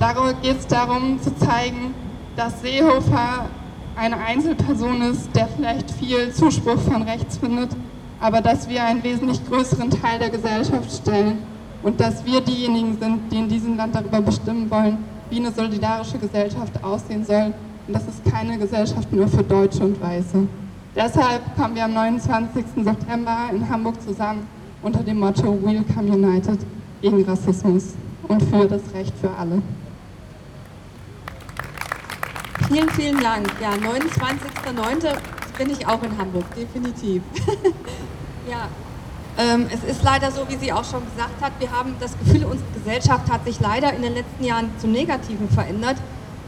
Darum 0.00 0.30
geht 0.42 0.58
es 0.58 0.66
darum 0.66 1.20
zu 1.20 1.34
zeigen, 1.36 1.94
dass 2.34 2.60
Seehofer 2.60 3.46
eine 3.94 4.16
Einzelperson 4.18 5.02
ist, 5.02 5.34
der 5.36 5.46
vielleicht 5.46 5.90
viel 5.92 6.32
Zuspruch 6.32 6.80
von 6.80 7.02
rechts 7.02 7.36
findet, 7.36 7.70
aber 8.20 8.40
dass 8.40 8.68
wir 8.68 8.82
einen 8.82 9.04
wesentlich 9.04 9.44
größeren 9.46 9.90
Teil 9.90 10.18
der 10.18 10.30
Gesellschaft 10.30 10.90
stellen 10.90 11.38
und 11.82 12.00
dass 12.00 12.24
wir 12.24 12.40
diejenigen 12.40 12.98
sind, 12.98 13.30
die 13.30 13.38
in 13.38 13.48
diesem 13.48 13.76
Land 13.76 13.94
darüber 13.94 14.20
bestimmen 14.20 14.68
wollen, 14.70 14.98
wie 15.30 15.36
eine 15.36 15.52
solidarische 15.52 16.18
Gesellschaft 16.18 16.82
aussehen 16.82 17.24
soll. 17.24 17.54
Und 17.86 17.94
das 17.94 18.06
ist 18.08 18.24
keine 18.24 18.58
Gesellschaft 18.58 19.12
nur 19.12 19.28
für 19.28 19.42
Deutsche 19.42 19.84
und 19.84 20.00
Weiße. 20.00 20.48
Deshalb 20.94 21.56
kommen 21.56 21.74
wir 21.74 21.84
am 21.84 21.94
29. 21.94 22.64
September 22.84 23.48
in 23.50 23.66
Hamburg 23.66 24.02
zusammen 24.02 24.46
unter 24.82 25.02
dem 25.02 25.20
Motto 25.20 25.58
We'll 25.64 25.82
Come 25.94 26.12
United 26.12 26.58
gegen 27.00 27.24
Rassismus 27.24 27.94
und 28.28 28.42
für 28.42 28.68
das 28.68 28.82
Recht 28.92 29.14
für 29.18 29.30
alle. 29.30 29.62
Vielen, 32.68 32.90
vielen 32.90 33.20
Dank. 33.20 33.50
Ja, 33.60 33.70
29.09. 33.70 35.16
bin 35.56 35.70
ich 35.70 35.86
auch 35.86 36.02
in 36.02 36.18
Hamburg, 36.18 36.44
definitiv. 36.54 37.22
ja, 38.50 38.68
ähm, 39.38 39.66
es 39.72 39.82
ist 39.84 40.02
leider 40.02 40.30
so, 40.30 40.46
wie 40.48 40.56
sie 40.56 40.72
auch 40.74 40.84
schon 40.84 41.04
gesagt 41.04 41.40
hat, 41.40 41.52
wir 41.58 41.70
haben 41.70 41.94
das 42.00 42.18
Gefühl, 42.18 42.44
unsere 42.44 42.70
Gesellschaft 42.74 43.30
hat 43.30 43.46
sich 43.46 43.58
leider 43.60 43.94
in 43.94 44.02
den 44.02 44.12
letzten 44.12 44.44
Jahren 44.44 44.70
zum 44.78 44.92
Negativen 44.92 45.48
verändert. 45.48 45.96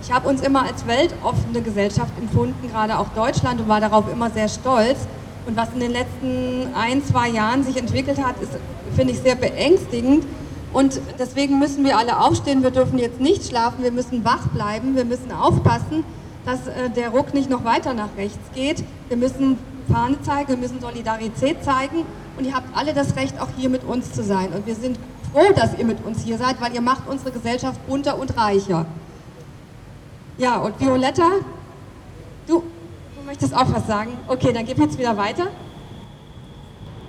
Ich 0.07 0.13
habe 0.13 0.29
uns 0.29 0.43
immer 0.43 0.65
als 0.65 0.87
weltoffene 0.87 1.63
Gesellschaft 1.63 2.13
empfunden, 2.19 2.69
gerade 2.71 2.99
auch 2.99 3.09
Deutschland, 3.15 3.59
und 3.59 3.69
war 3.69 3.81
darauf 3.81 4.05
immer 4.13 4.29
sehr 4.29 4.49
stolz. 4.49 4.99
Und 5.47 5.57
was 5.57 5.73
in 5.73 5.81
den 5.81 5.93
letzten 5.93 6.75
ein, 6.75 7.03
zwei 7.03 7.31
Jahren 7.31 7.65
sich 7.65 7.79
entwickelt 7.79 8.23
hat, 8.23 8.39
ist, 8.43 8.53
finde 8.95 9.15
ich, 9.15 9.21
sehr 9.21 9.35
beängstigend. 9.35 10.27
Und 10.75 11.01
deswegen 11.19 11.59
müssen 11.59 11.85
wir 11.85 11.97
alle 11.97 12.21
aufstehen. 12.21 12.63
Wir 12.63 12.71
dürfen 12.71 12.99
jetzt 12.99 13.19
nicht 13.19 13.47
schlafen, 13.47 13.83
wir 13.83 13.93
müssen 13.93 14.27
wach 14.27 14.47
bleiben, 14.49 14.95
wir 14.95 15.07
müssen 15.07 15.33
aufpassen, 15.33 16.05
dass 16.45 16.67
äh, 16.67 16.91
der 16.95 17.09
Ruck 17.09 17.33
nicht 17.33 17.49
noch 17.49 17.65
weiter 17.65 17.95
nach 17.95 18.11
rechts 18.19 18.51
geht. 18.55 18.85
Wir 19.09 19.17
müssen 19.17 19.59
Fahne 19.91 20.21
zeigen, 20.21 20.49
wir 20.49 20.59
müssen 20.59 20.83
Solidarität 20.83 21.65
zeigen. 21.65 22.05
Und 22.37 22.45
ihr 22.45 22.55
habt 22.55 22.77
alle 22.77 22.93
das 22.93 23.17
Recht, 23.17 23.41
auch 23.41 23.49
hier 23.57 23.71
mit 23.71 23.85
uns 23.85 24.13
zu 24.13 24.23
sein. 24.23 24.53
Und 24.53 24.67
wir 24.67 24.75
sind 24.75 24.99
froh, 25.33 25.51
dass 25.57 25.79
ihr 25.79 25.87
mit 25.87 26.05
uns 26.05 26.23
hier 26.23 26.37
seid, 26.37 26.61
weil 26.61 26.75
ihr 26.75 26.83
macht 26.83 27.09
unsere 27.09 27.31
Gesellschaft 27.31 27.87
bunter 27.87 28.19
und 28.19 28.37
reicher. 28.37 28.85
Ja, 30.37 30.57
und 30.57 30.81
Violetta, 30.81 31.31
du, 32.49 32.65
du 33.17 33.25
möchtest 33.25 33.55
auch 33.55 33.73
was 33.73 33.87
sagen? 33.87 34.19
Okay, 34.27 34.53
dann 34.53 34.67
gib 34.67 34.79
jetzt 34.79 34.99
wieder 34.99 35.17
weiter. 35.17 35.47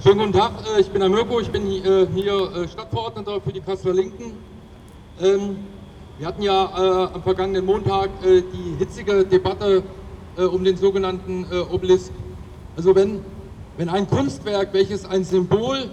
Schönen 0.03 0.19
guten 0.19 0.33
Tag, 0.33 0.51
äh, 0.77 0.81
ich 0.81 0.91
bin 0.91 0.99
der 0.99 1.09
Mirko, 1.09 1.39
ich 1.39 1.49
bin 1.49 1.65
äh, 1.65 2.05
hier 2.13 2.33
äh, 2.33 2.67
Stadtverordneter 2.67 3.41
für 3.41 3.51
die 3.51 3.61
Kasseler 3.61 3.95
Linken. 3.95 4.33
Ähm, 5.19 5.57
wir 6.19 6.27
hatten 6.27 6.43
ja 6.43 7.09
am 7.13 7.23
vergangenen 7.23 7.65
Montag 7.65 8.09
die 8.23 8.75
hitzige 8.79 9.25
Debatte 9.25 9.83
um 10.37 10.63
den 10.63 10.77
sogenannten 10.77 11.45
Obelisk. 11.69 12.13
Also 12.77 12.95
wenn, 12.95 13.19
wenn 13.75 13.89
ein 13.89 14.07
Kunstwerk, 14.09 14.69
welches 14.71 15.03
ein 15.03 15.25
Symbol 15.25 15.89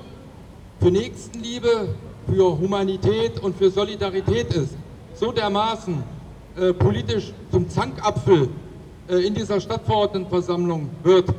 für 0.79 0.93
Nächstenliebe, 0.93 1.97
für 2.29 2.57
Humanität 2.57 3.41
und 3.41 3.57
für 3.57 3.69
Solidarität 3.69 4.55
ist, 4.55 4.77
so 5.15 5.33
dermaßen 5.33 6.05
äh, 6.59 6.73
politisch 6.73 7.33
zum 7.51 7.69
Zankapfel 7.69 8.49
äh, 9.09 9.27
in 9.27 9.35
dieser 9.35 9.61
Stadtverordnetenversammlung 9.61 10.91
wird, 11.03 11.31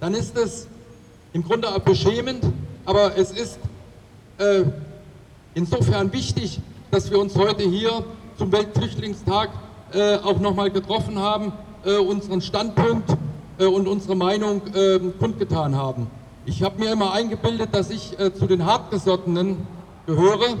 dann 0.00 0.14
ist 0.14 0.36
es 0.38 0.66
im 1.32 1.42
Grunde 1.44 1.68
beschämend, 1.84 2.44
aber 2.86 3.16
es 3.16 3.32
ist 3.32 3.58
äh, 4.38 4.64
insofern 5.54 6.12
wichtig, 6.12 6.60
dass 6.90 7.10
wir 7.10 7.18
uns 7.18 7.36
heute 7.36 7.64
hier 7.64 8.04
zum 8.38 8.50
Weltflüchtlingstag 8.52 9.50
äh, 9.92 10.16
auch 10.16 10.38
nochmal 10.38 10.70
getroffen 10.70 11.18
haben, 11.18 11.52
äh, 11.84 11.96
unseren 11.96 12.40
Standpunkt 12.40 13.10
äh, 13.58 13.66
und 13.66 13.86
unsere 13.86 14.16
Meinung 14.16 14.62
ähm, 14.74 15.12
kundgetan 15.18 15.76
haben. 15.76 16.06
Ich 16.46 16.62
habe 16.62 16.78
mir 16.78 16.92
immer 16.92 17.12
eingebildet, 17.12 17.70
dass 17.72 17.90
ich 17.90 18.16
zu 18.38 18.46
den 18.46 18.64
Hartgesottenen 18.64 19.66
gehöre. 20.06 20.56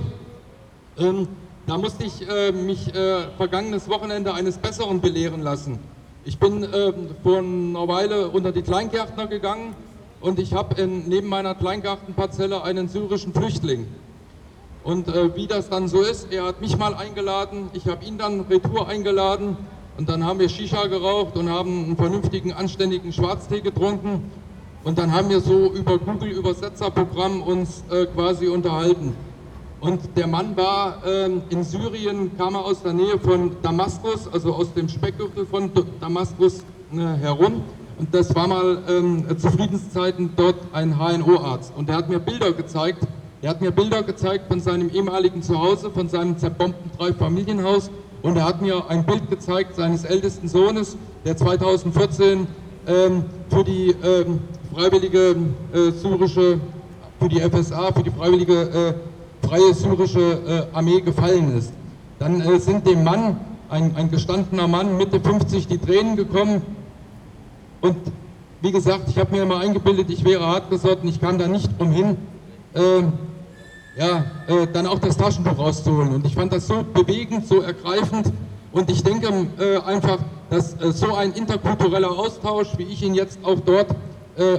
Ähm, 0.98 1.28
da 1.68 1.76
musste 1.76 2.04
ich 2.04 2.26
äh, 2.26 2.50
mich 2.50 2.94
äh, 2.94 3.28
vergangenes 3.36 3.90
Wochenende 3.90 4.32
eines 4.32 4.56
Besseren 4.56 5.02
belehren 5.02 5.42
lassen. 5.42 5.78
Ich 6.24 6.38
bin 6.38 6.62
äh, 6.62 6.92
vor 7.22 7.38
einer 7.38 7.86
Weile 7.86 8.28
unter 8.28 8.52
die 8.52 8.62
Kleingärtner 8.62 9.26
gegangen 9.26 9.74
und 10.22 10.38
ich 10.38 10.54
habe 10.54 10.82
neben 10.86 11.28
meiner 11.28 11.54
Kleingartenparzelle 11.54 12.62
einen 12.62 12.88
syrischen 12.88 13.34
Flüchtling. 13.34 13.86
Und 14.82 15.08
äh, 15.08 15.36
wie 15.36 15.46
das 15.46 15.68
dann 15.68 15.88
so 15.88 16.00
ist, 16.00 16.32
er 16.32 16.44
hat 16.44 16.62
mich 16.62 16.78
mal 16.78 16.94
eingeladen, 16.94 17.68
ich 17.74 17.86
habe 17.86 18.02
ihn 18.02 18.16
dann 18.16 18.40
retour 18.48 18.88
eingeladen 18.88 19.58
und 19.98 20.08
dann 20.08 20.24
haben 20.24 20.38
wir 20.38 20.48
Shisha 20.48 20.86
geraucht 20.86 21.36
und 21.36 21.50
haben 21.50 21.84
einen 21.84 21.96
vernünftigen, 21.98 22.54
anständigen 22.54 23.12
Schwarztee 23.12 23.60
getrunken 23.60 24.30
und 24.84 24.96
dann 24.96 25.12
haben 25.12 25.28
wir 25.28 25.40
so 25.40 25.70
über 25.70 25.98
Google 25.98 26.30
Übersetzerprogramm 26.30 27.42
uns 27.42 27.84
äh, 27.90 28.06
quasi 28.06 28.48
unterhalten. 28.48 29.27
Und 29.80 30.00
der 30.16 30.26
Mann 30.26 30.56
war 30.56 31.02
ähm, 31.06 31.42
in 31.50 31.62
Syrien, 31.62 32.36
kam 32.36 32.56
er 32.56 32.64
aus 32.64 32.82
der 32.82 32.92
Nähe 32.92 33.18
von 33.18 33.52
Damaskus, 33.62 34.26
also 34.32 34.52
aus 34.52 34.72
dem 34.74 34.88
Speckgürtel 34.88 35.46
von 35.46 35.70
Damaskus 36.00 36.64
äh, 36.92 36.96
herum. 36.96 37.62
Und 37.96 38.12
das 38.12 38.34
war 38.34 38.48
mal 38.48 38.78
ähm, 38.88 39.24
zu 39.38 39.50
Friedenszeiten 39.50 40.30
dort 40.36 40.56
ein 40.72 40.98
HNO-Arzt. 40.98 41.72
Und 41.76 41.88
er 41.88 41.96
hat 41.96 42.08
mir 42.08 42.18
Bilder 42.18 42.52
gezeigt. 42.52 43.06
Er 43.40 43.50
hat 43.50 43.60
mir 43.60 43.70
Bilder 43.70 44.02
gezeigt 44.02 44.48
von 44.48 44.60
seinem 44.60 44.90
ehemaligen 44.90 45.42
Zuhause, 45.42 45.90
von 45.90 46.08
seinem 46.08 46.36
zerbombten 46.38 46.90
Dreifamilienhaus. 46.98 47.90
Und 48.22 48.36
er 48.36 48.46
hat 48.46 48.60
mir 48.60 48.88
ein 48.88 49.06
Bild 49.06 49.30
gezeigt 49.30 49.76
seines 49.76 50.04
ältesten 50.04 50.48
Sohnes, 50.48 50.96
der 51.24 51.36
2014 51.36 52.48
ähm, 52.88 53.24
für 53.48 53.62
die 53.62 53.94
ähm, 54.02 54.40
freiwillige 54.74 55.36
äh, 55.72 55.92
syrische, 55.92 56.58
für 57.20 57.28
die 57.28 57.40
FSA, 57.40 57.92
für 57.92 58.02
die 58.02 58.10
freiwillige 58.10 58.60
äh, 58.62 58.94
freie 59.48 59.72
syrische 59.72 60.66
äh, 60.72 60.76
Armee 60.76 61.00
gefallen 61.00 61.56
ist. 61.56 61.72
Dann 62.18 62.40
äh, 62.40 62.58
sind 62.58 62.86
dem 62.86 63.02
Mann, 63.02 63.40
ein, 63.70 63.96
ein 63.96 64.10
gestandener 64.10 64.68
Mann, 64.68 64.96
Mitte 64.96 65.20
50, 65.20 65.66
die 65.66 65.78
Tränen 65.78 66.16
gekommen. 66.16 66.62
Und 67.80 67.96
wie 68.60 68.72
gesagt, 68.72 69.08
ich 69.08 69.18
habe 69.18 69.34
mir 69.34 69.42
immer 69.42 69.58
eingebildet, 69.58 70.10
ich 70.10 70.24
wäre 70.24 70.46
hartgesotten, 70.46 71.08
ich 71.08 71.20
kam 71.20 71.38
da 71.38 71.46
nicht 71.46 71.70
umhin, 71.78 72.16
äh, 72.74 73.02
ja, 73.98 74.24
äh, 74.46 74.66
dann 74.72 74.86
auch 74.86 74.98
das 74.98 75.16
Taschentuch 75.16 75.58
rauszuholen. 75.58 76.14
Und 76.14 76.26
ich 76.26 76.34
fand 76.34 76.52
das 76.52 76.66
so 76.66 76.84
bewegend, 76.92 77.46
so 77.46 77.62
ergreifend. 77.62 78.32
Und 78.72 78.90
ich 78.90 79.02
denke 79.02 79.28
äh, 79.58 79.78
einfach, 79.78 80.18
dass 80.50 80.74
äh, 80.74 80.92
so 80.92 81.14
ein 81.14 81.32
interkultureller 81.32 82.10
Austausch, 82.10 82.68
wie 82.76 82.84
ich 82.84 83.02
ihn 83.02 83.14
jetzt 83.14 83.38
auch 83.42 83.60
dort 83.60 83.94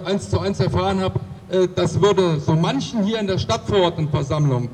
eins 0.03 0.29
zu 0.29 0.37
eins 0.41 0.59
erfahren 0.59 0.99
habe, 0.99 1.21
das 1.75 1.99
würde 1.99 2.39
so 2.39 2.53
manchen 2.53 3.03
hier 3.03 3.19
in 3.19 3.27
der 3.27 3.37
Stadtverordnetenversammlung, 3.37 4.69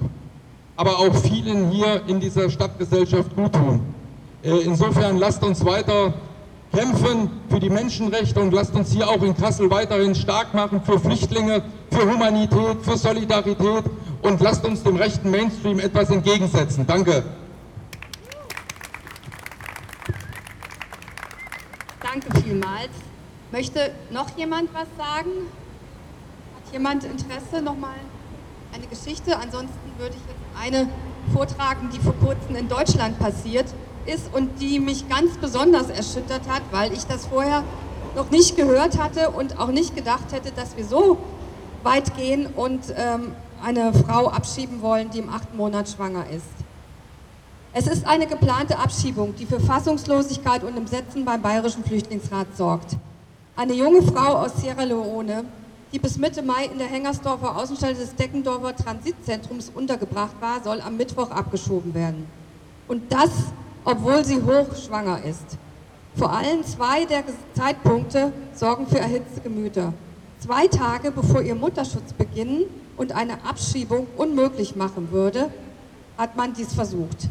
aber 0.76 1.00
auch 1.00 1.16
vielen 1.16 1.72
hier 1.72 2.02
in 2.08 2.20
dieser 2.20 2.50
Stadtgesellschaft 2.50 3.36
gut 3.36 3.54
tun. 3.54 3.82
Äh, 4.44 4.60
insofern 4.60 5.18
lasst 5.18 5.44
uns 5.44 5.64
weiter 5.66 6.14
kämpfen 6.74 7.30
für 7.50 7.60
die 7.60 7.70
Menschenrechte 7.70 8.40
und 8.40 8.52
lasst 8.54 8.76
uns 8.76 8.92
hier 8.92 9.08
auch 9.08 9.24
in 9.24 9.36
Kassel 9.36 9.72
weiterhin 9.72 10.14
stark 10.14 10.54
machen 10.54 10.82
für 10.82 11.00
Flüchtlinge, 11.00 11.64
für 11.90 12.12
Humanität, 12.12 12.78
für 12.82 12.98
Solidarität 12.98 13.86
und 14.22 14.42
lasst 14.42 14.66
uns 14.66 14.84
dem 14.84 14.98
rechten 14.98 15.32
Mainstream 15.32 15.80
etwas 15.80 16.10
entgegensetzen. 16.10 16.86
Danke. 16.86 17.24
Danke 22.02 22.42
vielmals. 22.42 22.90
Möchte 23.52 23.92
noch 24.12 24.38
jemand 24.38 24.74
was 24.74 24.88
sagen? 24.98 25.32
Jemand 26.76 27.06
Interesse, 27.06 27.62
nochmal 27.64 27.96
eine 28.74 28.86
Geschichte? 28.88 29.38
Ansonsten 29.38 29.80
würde 29.98 30.14
ich 30.14 30.22
jetzt 30.28 30.62
eine 30.62 30.90
vortragen, 31.34 31.90
die 31.94 32.00
vor 32.00 32.14
kurzem 32.16 32.58
in 32.58 32.68
Deutschland 32.68 33.18
passiert 33.18 33.68
ist 34.06 34.30
und 34.34 34.60
die 34.60 34.82
mich 34.82 35.08
ganz 35.08 35.38
besonders 35.38 35.90
erschüttert 35.90 36.42
hat, 36.50 36.62
weil 36.72 36.92
ich 36.92 37.06
das 37.06 37.28
vorher 37.28 37.64
noch 38.14 38.30
nicht 38.30 38.58
gehört 38.58 39.02
hatte 39.02 39.30
und 39.30 39.58
auch 39.58 39.70
nicht 39.70 39.96
gedacht 39.96 40.34
hätte, 40.34 40.52
dass 40.52 40.76
wir 40.76 40.84
so 40.84 41.18
weit 41.84 42.14
gehen 42.18 42.48
und 42.48 42.82
ähm, 42.98 43.32
eine 43.64 43.94
Frau 43.94 44.28
abschieben 44.28 44.82
wollen, 44.82 45.10
die 45.10 45.20
im 45.20 45.30
achten 45.30 45.56
Monat 45.56 45.88
schwanger 45.88 46.30
ist. 46.30 46.46
Es 47.72 47.88
ist 47.88 48.06
eine 48.06 48.28
geplante 48.28 48.78
Abschiebung, 48.78 49.34
die 49.36 49.46
für 49.46 49.62
Fassungslosigkeit 49.62 50.66
und 50.66 50.76
Entsetzen 50.76 51.24
beim 51.24 51.42
Bayerischen 51.42 51.86
Flüchtlingsrat 51.86 52.48
sorgt. 52.58 52.98
Eine 53.56 53.74
junge 53.74 54.02
Frau 54.02 54.36
aus 54.36 54.58
Sierra 54.58 54.84
Leone, 54.84 55.46
die 55.92 56.00
bis 56.00 56.18
Mitte 56.18 56.42
Mai 56.42 56.66
in 56.66 56.78
der 56.78 56.88
Hengersdorfer 56.88 57.56
Außenstelle 57.56 57.96
des 57.96 58.16
Deckendorfer 58.16 58.76
Transitzentrums 58.76 59.72
untergebracht 59.74 60.36
war, 60.42 60.64
soll 60.64 60.82
am 60.82 60.98
Mittwoch 60.98 61.32
abgeschoben 61.32 61.94
werden. 61.94 62.28
Und 62.88 63.12
das, 63.12 63.32
obwohl 63.84 64.26
sie 64.26 64.42
hochschwanger 64.42 65.24
ist. 65.24 65.58
Vor 66.16 66.32
allem 66.32 66.64
zwei 66.64 67.06
der 67.06 67.24
Zeitpunkte 67.54 68.32
sorgen 68.54 68.88
für 68.88 69.00
erhitzte 69.00 69.42
Gemüter. 69.42 69.94
Zwei 70.40 70.68
Tage 70.68 71.12
bevor 71.12 71.42
ihr 71.42 71.56
Mutterschutz 71.56 72.14
beginnen 72.14 72.66
und 72.98 73.12
eine 73.14 73.44
Abschiebung 73.46 74.08
unmöglich 74.16 74.76
machen 74.76 75.12
würde, 75.12 75.50
hat 76.18 76.36
man 76.36 76.54
dies 76.54 76.74
versucht. 76.74 77.30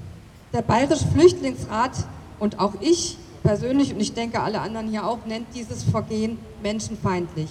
Der 0.53 0.63
Bayerische 0.63 1.07
Flüchtlingsrat 1.09 1.93
und 2.39 2.61
auch 2.61 2.75
ich 2.81 3.17
persönlich 3.43 3.93
und 3.93 4.01
ich 4.01 4.15
denke 4.15 4.41
alle 4.41 4.61
anderen 4.61 4.89
hier 4.89 5.07
auch 5.07 5.25
nennt 5.27 5.47
dieses 5.55 5.83
Vergehen 5.85 6.39
menschenfeindlich. 6.63 7.49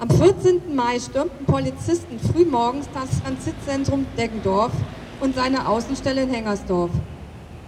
Am 0.00 0.08
14. 0.08 0.76
Mai 0.76 1.00
stürmten 1.00 1.44
Polizisten 1.44 2.20
frühmorgens 2.20 2.88
das 2.94 3.20
Transitzentrum 3.20 4.06
Deggendorf 4.16 4.70
und 5.18 5.34
seine 5.34 5.66
Außenstelle 5.66 6.22
in 6.22 6.30
Hengersdorf. 6.30 6.92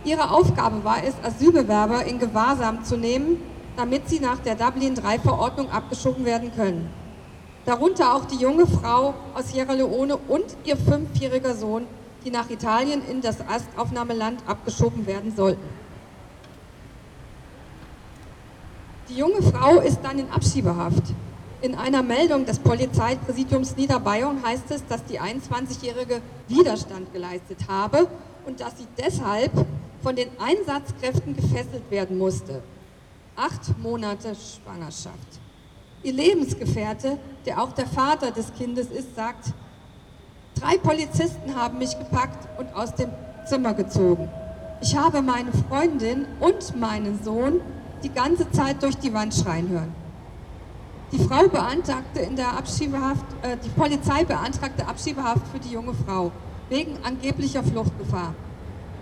Ihre 0.04 0.30
Aufgabe 0.30 0.84
war 0.84 1.02
es, 1.02 1.14
Asylbewerber 1.24 2.04
in 2.04 2.20
Gewahrsam 2.20 2.84
zu 2.84 2.96
nehmen, 2.96 3.42
damit 3.76 4.08
sie 4.08 4.20
nach 4.20 4.38
der 4.38 4.54
Dublin-III-Verordnung 4.54 5.70
abgeschoben 5.70 6.24
werden 6.24 6.52
können. 6.54 6.88
Darunter 7.66 8.14
auch 8.14 8.24
die 8.26 8.36
junge 8.36 8.64
Frau 8.64 9.14
aus 9.34 9.48
Sierra 9.48 9.72
Leone 9.72 10.16
und 10.16 10.44
ihr 10.62 10.76
fünfjähriger 10.76 11.56
Sohn, 11.56 11.84
die 12.24 12.30
nach 12.30 12.48
Italien 12.48 13.02
in 13.10 13.20
das 13.20 13.40
Erstaufnahmeland 13.40 14.40
abgeschoben 14.46 15.04
werden 15.04 15.34
sollten. 15.34 15.68
Die 19.08 19.16
junge 19.16 19.42
Frau 19.42 19.80
ist 19.80 19.98
dann 20.04 20.20
in 20.20 20.30
Abschiebehaft. 20.30 21.02
In 21.62 21.74
einer 21.74 22.02
Meldung 22.02 22.46
des 22.46 22.58
Polizeipräsidiums 22.58 23.76
Niederbayern 23.76 24.42
heißt 24.42 24.70
es, 24.70 24.86
dass 24.86 25.04
die 25.04 25.20
21-Jährige 25.20 26.22
Widerstand 26.48 27.12
geleistet 27.12 27.58
habe 27.68 28.06
und 28.46 28.60
dass 28.60 28.78
sie 28.78 28.86
deshalb 28.96 29.52
von 30.02 30.16
den 30.16 30.28
Einsatzkräften 30.38 31.36
gefesselt 31.36 31.90
werden 31.90 32.16
musste. 32.16 32.62
Acht 33.36 33.78
Monate 33.78 34.34
Schwangerschaft. 34.34 35.38
Ihr 36.02 36.14
Lebensgefährte, 36.14 37.18
der 37.44 37.62
auch 37.62 37.72
der 37.72 37.86
Vater 37.86 38.30
des 38.30 38.54
Kindes 38.54 38.86
ist, 38.86 39.14
sagt, 39.14 39.52
Drei 40.54 40.76
Polizisten 40.78 41.54
haben 41.54 41.78
mich 41.78 41.98
gepackt 41.98 42.48
und 42.58 42.74
aus 42.74 42.94
dem 42.94 43.10
Zimmer 43.46 43.72
gezogen. 43.74 44.28
Ich 44.82 44.96
habe 44.96 45.22
meine 45.22 45.52
Freundin 45.52 46.26
und 46.38 46.78
meinen 46.78 47.22
Sohn 47.22 47.60
die 48.02 48.10
ganze 48.10 48.50
Zeit 48.50 48.82
durch 48.82 48.96
die 48.96 49.12
Wand 49.12 49.34
schreien 49.34 49.68
hören. 49.68 49.94
Die 51.12 51.18
Frau 51.18 51.48
beantragte 51.48 52.20
in 52.20 52.36
der 52.36 52.56
Abschiebehaft, 52.56 53.24
äh, 53.42 53.56
die 53.64 53.68
Polizei 53.70 54.24
beantragte 54.24 54.86
Abschiebehaft 54.86 55.42
für 55.52 55.58
die 55.58 55.70
junge 55.70 55.92
Frau 56.06 56.30
wegen 56.68 56.96
angeblicher 57.02 57.64
Fluchtgefahr. 57.64 58.32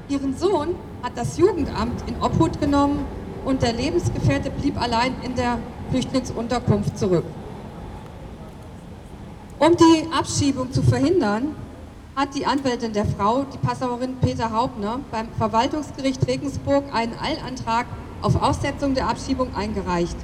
Ihren 0.09 0.35
Sohn 0.37 0.75
hat 1.03 1.13
das 1.17 1.37
Jugendamt 1.37 2.03
in 2.07 2.21
Obhut 2.23 2.59
genommen 2.61 3.05
und 3.45 3.61
der 3.61 3.75
Lebensgefährte 3.75 4.51
blieb 4.51 4.81
allein 4.81 5.15
in 5.23 5.35
der 5.35 5.59
Flüchtlingsunterkunft 5.91 6.99
zurück. 6.99 7.25
Um 9.59 9.77
die 9.77 10.11
Abschiebung 10.11 10.73
zu 10.73 10.83
verhindern, 10.83 11.55
hat 12.17 12.35
die 12.35 12.47
Anwältin 12.47 12.95
der 12.95 13.05
Frau, 13.05 13.45
die 13.45 13.59
Passauerin 13.59 14.17
Peter 14.17 14.51
Hauptner, 14.51 15.01
beim 15.11 15.29
Verwaltungsgericht 15.37 16.27
Regensburg 16.27 16.85
einen 16.93 17.19
Eilantrag 17.19 17.87
auf 18.23 18.41
Aussetzung 18.43 18.95
der 18.95 19.09
Abschiebung 19.09 19.55
eingereicht. 19.55 20.17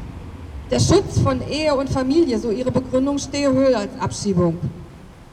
Der 0.70 0.81
Schutz 0.81 1.18
von 1.22 1.46
Ehe 1.46 1.74
und 1.74 1.90
Familie, 1.90 2.38
so 2.38 2.50
ihre 2.50 2.70
Begründung, 2.70 3.18
stehe 3.18 3.53
höher 3.53 3.81
als 3.81 4.00
Abschiebung. 4.00 4.59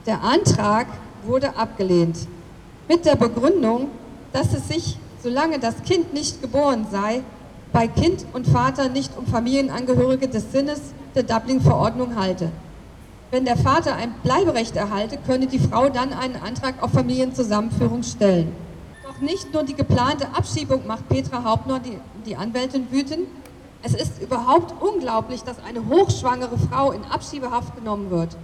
Der 0.05 0.21
Antrag 0.21 0.87
wurde 1.25 1.55
abgelehnt. 1.55 2.27
Mit 2.89 3.05
der 3.05 3.15
Begründung, 3.15 3.87
dass 4.33 4.53
es 4.53 4.67
sich, 4.67 4.97
solange 5.23 5.57
das 5.57 5.81
Kind 5.83 6.13
nicht 6.13 6.41
geboren 6.41 6.85
sei, 6.91 7.21
bei 7.71 7.87
Kind 7.87 8.25
und 8.33 8.45
Vater 8.45 8.89
nicht 8.89 9.17
um 9.17 9.25
Familienangehörige 9.25 10.27
des 10.27 10.51
Sinnes 10.51 10.81
der 11.15 11.23
Dublin-Verordnung 11.23 12.17
halte. 12.17 12.51
Wenn 13.31 13.45
der 13.45 13.55
Vater 13.55 13.95
ein 13.95 14.13
Bleiberecht 14.23 14.75
erhalte, 14.75 15.17
könne 15.25 15.47
die 15.47 15.59
Frau 15.59 15.87
dann 15.87 16.11
einen 16.11 16.35
Antrag 16.35 16.83
auf 16.83 16.91
Familienzusammenführung 16.91 18.03
stellen. 18.03 18.53
Doch 19.05 19.21
nicht 19.21 19.53
nur 19.53 19.63
die 19.63 19.75
geplante 19.75 20.27
Abschiebung 20.35 20.85
macht 20.85 21.07
Petra 21.07 21.41
Hauptner, 21.45 21.79
die, 21.79 21.97
die 22.25 22.35
Anwältin, 22.35 22.91
wütend. 22.91 23.27
Es 23.83 23.95
ist 23.95 24.21
überhaupt 24.21 24.75
unglaublich, 24.79 25.43
dass 25.43 25.57
eine 25.63 25.87
hochschwangere 25.87 26.57
Frau 26.69 26.91
in 26.91 27.03
Abschiebehaft 27.05 27.75
genommen 27.75 28.11
wird. 28.11 28.37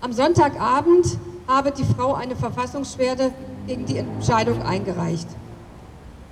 Am 0.00 0.12
Sonntagabend 0.12 1.18
habe 1.48 1.72
die 1.72 1.84
Frau 1.84 2.14
eine 2.14 2.36
Verfassungsschwerde 2.36 3.32
gegen 3.66 3.84
die 3.86 3.98
Entscheidung 3.98 4.62
eingereicht. 4.62 5.26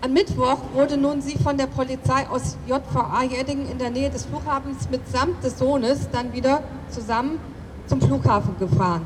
Am 0.00 0.12
Mittwoch 0.12 0.58
wurde 0.74 0.96
nun 0.96 1.20
sie 1.20 1.36
von 1.36 1.58
der 1.58 1.66
Polizei 1.66 2.28
aus 2.28 2.56
JVA 2.68 3.24
Jeddingen 3.24 3.68
in 3.68 3.78
der 3.78 3.90
Nähe 3.90 4.10
des 4.10 4.26
Flughafens 4.26 4.88
mitsamt 4.88 5.42
des 5.42 5.58
Sohnes 5.58 6.08
dann 6.12 6.32
wieder 6.32 6.62
zusammen 6.88 7.40
zum 7.88 8.00
Flughafen 8.00 8.56
gefahren. 8.60 9.04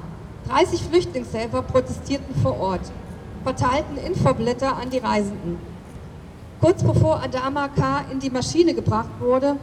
30 0.51 0.83
Flüchtlingshelfer 0.83 1.63
protestierten 1.63 2.35
vor 2.43 2.61
Ort, 2.61 2.93
verteilten 3.43 3.97
Infoblätter 3.97 4.77
an 4.77 4.91
die 4.91 4.99
Reisenden. 4.99 5.72
Kurz 6.63 6.85
bevor 6.85 7.21
Adama 7.21 7.67
K. 7.67 8.05
in 8.13 8.21
die 8.21 8.31
Maschine 8.31 8.73
gebracht 8.73 9.09
wurde, 9.19 9.57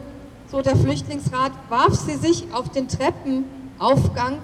so 0.52 0.60
der 0.60 0.76
Flüchtlingsrat, 0.76 1.52
warf 1.70 1.94
sie 1.94 2.16
sich 2.16 2.44
auf 2.52 2.68
den 2.68 2.88
Treppenaufgang 2.88 4.36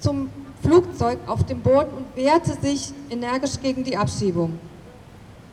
zum 0.00 0.28
Flugzeug 0.62 1.20
auf 1.28 1.44
dem 1.44 1.60
Boden 1.60 1.92
und 1.96 2.16
wehrte 2.16 2.54
sich 2.60 2.92
energisch 3.08 3.60
gegen 3.62 3.84
die 3.84 3.96
Abschiebung. 3.96 4.58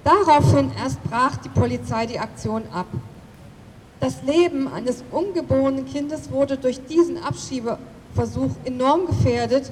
Daraufhin 0.04 0.72
erst 0.84 1.04
brach 1.04 1.38
die 1.38 1.50
Polizei 1.50 2.08
die 2.08 2.18
Aktion 2.18 2.64
ab. 2.74 2.88
Das 4.00 4.24
Leben 4.24 4.68
eines 4.68 5.04
ungeborenen 5.12 5.86
Kindes 5.86 6.32
wurde 6.32 6.58
durch 6.58 6.84
diesen 6.88 7.24
Abschiebe 7.24 7.78
Versuch 8.16 8.50
enorm 8.66 9.06
gefährdet 9.06 9.72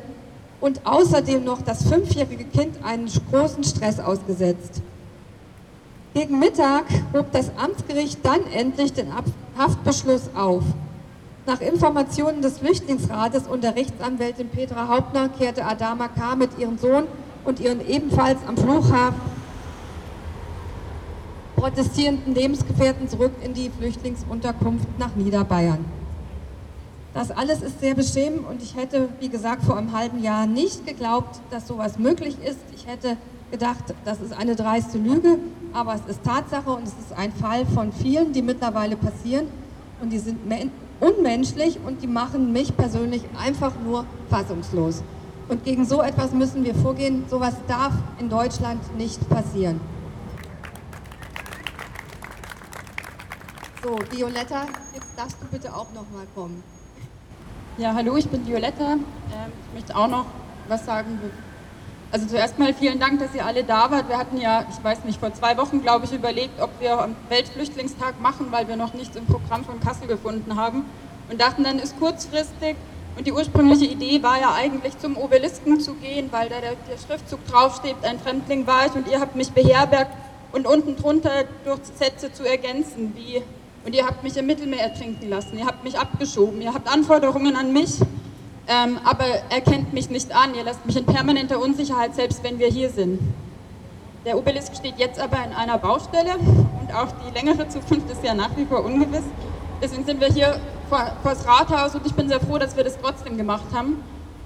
und 0.60 0.86
außerdem 0.86 1.44
noch 1.44 1.64
das 1.64 1.88
fünfjährige 1.88 2.44
Kind 2.46 2.76
einen 2.84 3.10
großen 3.32 3.64
Stress 3.64 4.00
ausgesetzt. 4.00 4.84
Gegen 6.14 6.40
Mittag 6.40 6.86
hob 7.14 7.32
das 7.32 7.52
Amtsgericht 7.58 8.20
dann 8.24 8.46
endlich 8.54 8.92
den 8.92 9.08
Haftbeschluss 9.58 10.30
auf. 10.36 10.64
Nach 11.46 11.62
Informationen 11.62 12.42
des 12.42 12.60
Flüchtlingsrates 12.60 13.48
und 13.48 13.64
der 13.64 13.76
Rechtsanwältin 13.76 14.50
Petra 14.50 14.90
Hauptner 14.90 15.30
kehrte 15.30 15.66
Adama 15.66 16.10
K. 16.10 16.36
mit 16.36 16.58
ihrem 16.60 16.78
Sohn 16.78 17.06
und 17.46 17.60
ihren 17.62 17.86
ebenfalls 17.88 18.40
am 18.46 18.58
Flughafen 18.58 19.22
protestierenden 21.56 22.34
Lebensgefährten 22.34 23.08
zurück 23.08 23.32
in 23.44 23.54
die 23.54 23.70
Flüchtlingsunterkunft 23.70 24.88
nach 24.98 25.16
Niederbayern. 25.16 25.86
Das 27.14 27.30
alles 27.30 27.62
ist 27.62 27.80
sehr 27.80 27.94
beschämend 27.94 28.48
und 28.50 28.64
ich 28.64 28.76
hätte, 28.76 29.10
wie 29.20 29.30
gesagt, 29.30 29.64
vor 29.64 29.78
einem 29.78 29.96
halben 29.96 30.24
Jahr 30.24 30.48
nicht 30.48 30.88
geglaubt, 30.88 31.40
dass 31.52 31.68
sowas 31.68 32.00
möglich 32.00 32.36
ist. 32.44 32.60
Ich 32.76 32.88
hätte 32.88 33.16
gedacht, 33.52 33.94
das 34.06 34.20
ist 34.22 34.34
eine 34.34 34.56
dreiste 34.56 34.98
Lüge, 34.98 35.38
aber 35.74 35.96
es 35.96 36.02
ist 36.08 36.24
Tatsache 36.24 36.70
und 36.72 36.84
es 36.84 36.94
ist 36.94 37.14
ein 37.16 37.32
Fall 37.34 37.66
von 37.66 37.92
vielen, 37.92 38.34
die 38.34 38.42
mittlerweile 38.42 38.96
passieren 38.96 39.48
und 40.02 40.10
die 40.10 40.20
sind 40.20 40.40
unmenschlich 41.00 41.80
und 41.86 42.02
die 42.02 42.08
machen 42.08 42.52
mich 42.54 42.76
persönlich 42.76 43.24
einfach 43.38 43.74
nur 43.84 44.06
fassungslos. 44.30 45.04
Und 45.50 45.66
gegen 45.66 45.86
so 45.86 46.02
etwas 46.02 46.32
müssen 46.32 46.64
wir 46.64 46.74
vorgehen. 46.74 47.26
Sowas 47.30 47.56
darf 47.68 47.94
in 48.20 48.30
Deutschland 48.30 48.80
nicht 48.98 49.30
passieren. 49.30 49.82
So, 53.84 53.98
Violetta, 54.12 54.66
jetzt 54.94 55.18
darfst 55.18 55.38
du 55.42 55.48
bitte 55.48 55.76
auch 55.76 55.92
noch 55.94 56.10
mal 56.12 56.26
kommen. 56.36 56.64
Ja, 57.78 57.94
hallo, 57.94 58.16
ich 58.16 58.30
bin 58.30 58.46
Violetta. 58.46 58.94
Ähm, 58.94 59.00
ich 59.68 59.74
möchte 59.74 59.96
auch 59.96 60.08
noch 60.08 60.26
was 60.68 60.86
sagen. 60.86 61.20
Also 62.14 62.28
zuerst 62.28 62.60
mal 62.60 62.74
vielen 62.74 63.00
Dank, 63.00 63.20
dass 63.20 63.34
ihr 63.34 63.46
alle 63.46 63.64
da 63.64 63.90
wart. 63.90 64.10
Wir 64.10 64.18
hatten 64.18 64.38
ja, 64.38 64.66
ich 64.70 64.84
weiß 64.84 65.06
nicht, 65.06 65.18
vor 65.18 65.34
zwei 65.34 65.56
Wochen, 65.56 65.82
glaube 65.82 66.04
ich, 66.04 66.12
überlegt, 66.12 66.60
ob 66.60 66.70
wir 66.82 67.02
am 67.02 67.16
Weltflüchtlingstag 67.30 68.20
machen, 68.20 68.48
weil 68.52 68.68
wir 68.68 68.76
noch 68.76 68.94
nichts 68.94 69.16
im 69.16 69.26
Programm 69.26 69.64
von 69.64 69.80
Kassel 69.80 70.08
gefunden 70.08 70.58
haben. 70.58 70.84
Und 71.30 71.40
dachten, 71.40 71.64
dann 71.64 71.80
ist 71.80 71.98
kurzfristig. 72.00 72.76
Und 73.18 73.28
die 73.28 73.32
ursprüngliche 73.32 73.86
Idee 73.86 74.22
war 74.24 74.40
ja 74.42 74.54
eigentlich 74.54 74.98
zum 75.00 75.16
Obelisken 75.16 75.80
zu 75.80 75.94
gehen, 75.96 76.28
weil 76.32 76.50
da 76.50 76.60
der, 76.60 76.74
der 76.90 76.98
Schriftzug 76.98 77.46
draufsteht, 77.48 77.96
ein 78.04 78.20
Fremdling 78.20 78.68
war 78.68 78.88
ich 78.88 78.94
und 78.94 79.08
ihr 79.08 79.22
habt 79.22 79.38
mich 79.38 79.52
beherbergt 79.52 80.12
und 80.52 80.68
unten 80.68 80.98
drunter 80.98 81.46
durch 81.64 81.80
Sätze 81.98 82.34
zu 82.34 82.44
ergänzen, 82.44 83.14
wie 83.16 83.42
und 83.84 83.96
ihr 83.96 84.06
habt 84.06 84.24
mich 84.24 84.38
im 84.38 84.46
Mittelmeer 84.46 84.82
ertrinken 84.82 85.28
lassen, 85.30 85.58
ihr 85.58 85.66
habt 85.66 85.84
mich 85.84 85.98
abgeschoben, 85.98 86.62
ihr 86.62 86.74
habt 86.74 86.88
Anforderungen 86.88 87.56
an 87.56 87.74
mich, 87.74 88.00
Ähm, 88.72 89.00
aber 89.04 89.26
er 89.50 89.60
kennt 89.60 89.92
mich 89.92 90.10
nicht 90.10 90.34
an, 90.34 90.56
er 90.56 90.64
lässt 90.64 90.86
mich 90.86 90.96
in 90.96 91.06
permanenter 91.06 91.60
Unsicherheit, 91.60 92.16
selbst 92.16 92.42
wenn 92.42 92.58
wir 92.58 92.68
hier 92.68 92.90
sind. 92.90 93.20
Der 94.26 94.38
Obelisk 94.38 94.78
steht 94.78 94.94
jetzt 94.98 95.20
aber 95.20 95.44
in 95.44 95.52
einer 95.52 95.78
Baustelle 95.78 96.36
und 96.38 96.96
auch 96.96 97.10
die 97.26 97.34
längere 97.38 97.68
Zukunft 97.68 98.10
ist 98.10 98.24
ja 98.24 98.34
nach 98.34 98.56
wie 98.56 98.64
vor 98.64 98.86
ungewiss. 98.86 99.26
Deswegen 99.82 100.06
sind 100.06 100.22
wir 100.22 100.30
hier 100.30 100.58
vor, 100.88 101.18
vor 101.22 101.34
das 101.34 101.46
Rathaus 101.46 101.96
und 101.96 102.06
ich 102.06 102.14
bin 102.14 102.30
sehr 102.30 102.40
froh, 102.40 102.60
dass 102.60 102.78
wir 102.78 102.86
das 102.86 102.98
trotzdem 103.02 103.36
gemacht 103.36 103.66
haben. 103.74 104.02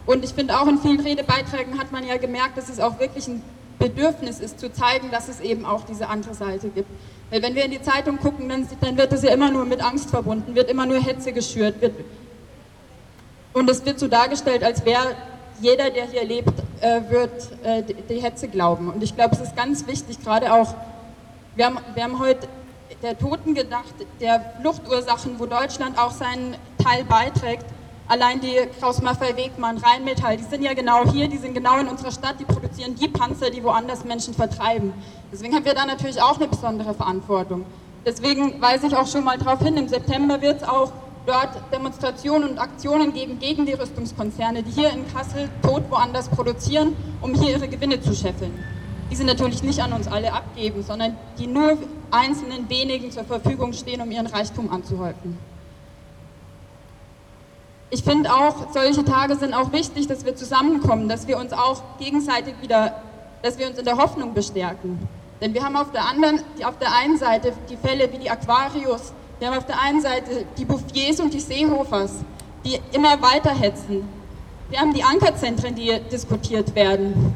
Und 0.08 0.24
ich 0.24 0.34
finde 0.34 0.60
auch 0.60 0.66
in 0.66 0.80
vielen 0.80 1.02
Redebeiträgen 1.02 1.78
hat 1.78 1.92
man 1.92 2.04
ja 2.08 2.18
gemerkt, 2.18 2.58
dass 2.58 2.70
es 2.70 2.80
auch 2.80 3.00
wirklich 3.00 3.28
ein 3.28 3.44
Bedürfnis 3.78 4.40
ist, 4.40 4.60
zu 4.60 4.74
zeigen, 4.74 5.12
dass 5.12 5.28
es 5.28 5.40
eben 5.40 5.66
auch 5.66 5.84
diese 5.84 6.10
andere 6.10 6.34
Seite 6.34 6.70
gibt. 6.70 6.90
Weil 7.30 7.44
wenn 7.44 7.54
wir 7.54 7.66
in 7.66 7.72
die 7.72 7.82
Zeitung 7.82 8.18
gucken, 8.18 8.50
dann, 8.50 8.68
dann 8.82 8.98
wird 8.98 9.12
das 9.12 9.22
ja 9.22 9.32
immer 9.34 9.52
nur 9.52 9.66
mit 9.66 9.84
Angst 9.84 10.10
verbunden, 10.10 10.56
wird 10.56 10.72
immer 10.72 10.88
nur 10.88 11.00
Hetze 11.00 11.32
geschürt. 11.32 11.80
Wird, 11.80 11.94
und 13.56 13.70
es 13.70 13.86
wird 13.86 14.00
so 14.00 14.08
dargestellt, 14.08 14.64
als 14.64 14.86
wäre 14.86 15.16
jeder, 15.62 15.90
der 15.90 16.06
hier 16.08 16.26
lebt, 16.26 16.54
äh, 16.82 17.00
wird 17.10 17.32
äh, 17.64 17.84
die 18.10 18.22
Hetze 18.22 18.50
glauben. 18.50 18.90
Und 18.90 19.02
ich 19.02 19.16
glaube, 19.16 19.34
es 19.36 19.42
ist 19.42 19.56
ganz 19.56 19.88
wichtig, 19.88 20.22
gerade 20.22 20.54
auch, 20.54 20.76
wir 21.56 21.68
haben, 21.68 21.80
wir 21.94 22.04
haben 22.04 22.20
heute 22.20 22.50
der 23.02 23.18
Toten 23.18 23.56
gedacht, 23.56 23.94
der 24.20 24.54
Fluchtursachen, 24.60 25.40
wo 25.40 25.46
Deutschland 25.46 25.98
auch 25.98 26.12
seinen 26.12 26.58
Teil 26.84 27.06
beiträgt. 27.06 27.66
Allein 28.10 28.42
die 28.42 28.56
Kraus 28.78 29.02
Maffei 29.02 29.36
Wegmann, 29.38 29.78
Rheinmetall, 29.78 30.36
die 30.36 30.44
sind 30.44 30.62
ja 30.62 30.74
genau 30.74 31.10
hier, 31.10 31.30
die 31.30 31.38
sind 31.38 31.54
genau 31.54 31.80
in 31.80 31.88
unserer 31.88 32.12
Stadt, 32.12 32.36
die 32.40 32.46
produzieren 32.46 32.94
die 32.96 33.08
Panzer, 33.08 33.50
die 33.50 33.64
woanders 33.64 34.04
Menschen 34.04 34.34
vertreiben. 34.34 34.94
Deswegen 35.32 35.56
haben 35.56 35.66
wir 35.66 35.74
da 35.74 35.86
natürlich 35.86 36.22
auch 36.22 36.36
eine 36.36 36.48
besondere 36.50 36.94
Verantwortung. 36.94 37.66
Deswegen 38.06 38.62
weise 38.62 38.88
ich 38.88 38.96
auch 38.96 39.08
schon 39.08 39.24
mal 39.24 39.38
darauf 39.38 39.62
hin, 39.62 39.78
im 39.78 39.88
September 39.88 40.42
wird 40.42 40.62
es 40.62 40.68
auch 40.68 40.92
dort 41.26 41.50
Demonstrationen 41.72 42.52
und 42.52 42.60
Aktionen 42.60 43.14
geben 43.14 43.40
gegen 43.40 43.66
die 43.66 43.74
Rüstungskonzerne, 43.74 44.64
die 44.64 44.72
hier 44.72 44.92
in 44.92 45.12
Kassel 45.14 45.50
tot 45.62 45.84
woanders 45.90 46.30
produzieren, 46.30 46.96
um 47.22 47.34
hier 47.34 47.58
ihre 47.58 47.68
Gewinne 47.68 48.02
zu 48.02 48.14
scheffeln. 48.14 48.54
Die 49.12 49.16
sie 49.16 49.24
natürlich 49.24 49.64
nicht 49.64 49.82
an 49.82 49.94
uns 49.94 50.08
alle 50.08 50.34
abgeben, 50.34 50.84
sondern 50.84 51.16
die 51.38 51.48
nur 51.48 51.78
einzelnen 52.12 52.70
wenigen 52.70 53.12
zur 53.12 53.24
Verfügung 53.24 53.74
stehen, 53.74 54.02
um 54.02 54.12
ihren 54.12 54.28
Reichtum 54.28 54.72
anzuhäufen. 54.72 55.38
Ich 57.92 58.04
finde 58.04 58.34
auch, 58.34 58.74
solche 58.74 59.06
Tage 59.06 59.36
sind 59.36 59.54
auch 59.54 59.72
wichtig, 59.72 60.08
dass 60.08 60.26
wir 60.26 60.36
zusammenkommen, 60.36 61.08
dass 61.08 61.28
wir 61.28 61.38
uns 61.38 61.54
auch 61.54 61.82
gegenseitig 62.00 62.56
wieder, 62.62 63.02
dass 63.44 63.58
wir 63.58 63.68
uns 63.68 63.78
in 63.78 63.86
der 63.86 63.98
Hoffnung 63.98 64.34
bestärken. 64.34 65.08
Denn 65.40 65.54
wir 65.54 65.64
haben 65.64 65.76
auf 65.76 65.92
der, 65.92 66.06
anderen, 66.06 66.40
auf 66.64 66.78
der 66.80 66.94
einen 66.94 67.18
Seite 67.18 67.54
die 67.70 67.78
Fälle 67.78 68.12
wie 68.12 68.18
die 68.18 68.30
Aquarius, 68.30 69.14
wir 69.40 69.48
haben 69.48 69.58
auf 69.58 69.66
der 69.66 69.82
einen 69.82 70.02
Seite 70.02 70.46
die 70.58 70.66
Bouffiers 70.66 71.20
und 71.20 71.34
die 71.34 71.40
Seehofers, 71.40 72.12
die 72.64 72.80
immer 72.94 73.22
weiter 73.22 73.52
hetzen. 73.52 74.08
Wir 74.70 74.80
haben 74.80 74.94
die 74.94 75.04
Ankerzentren, 75.04 75.76
die 75.76 75.92
diskutiert 76.12 76.74
werden. 76.76 77.34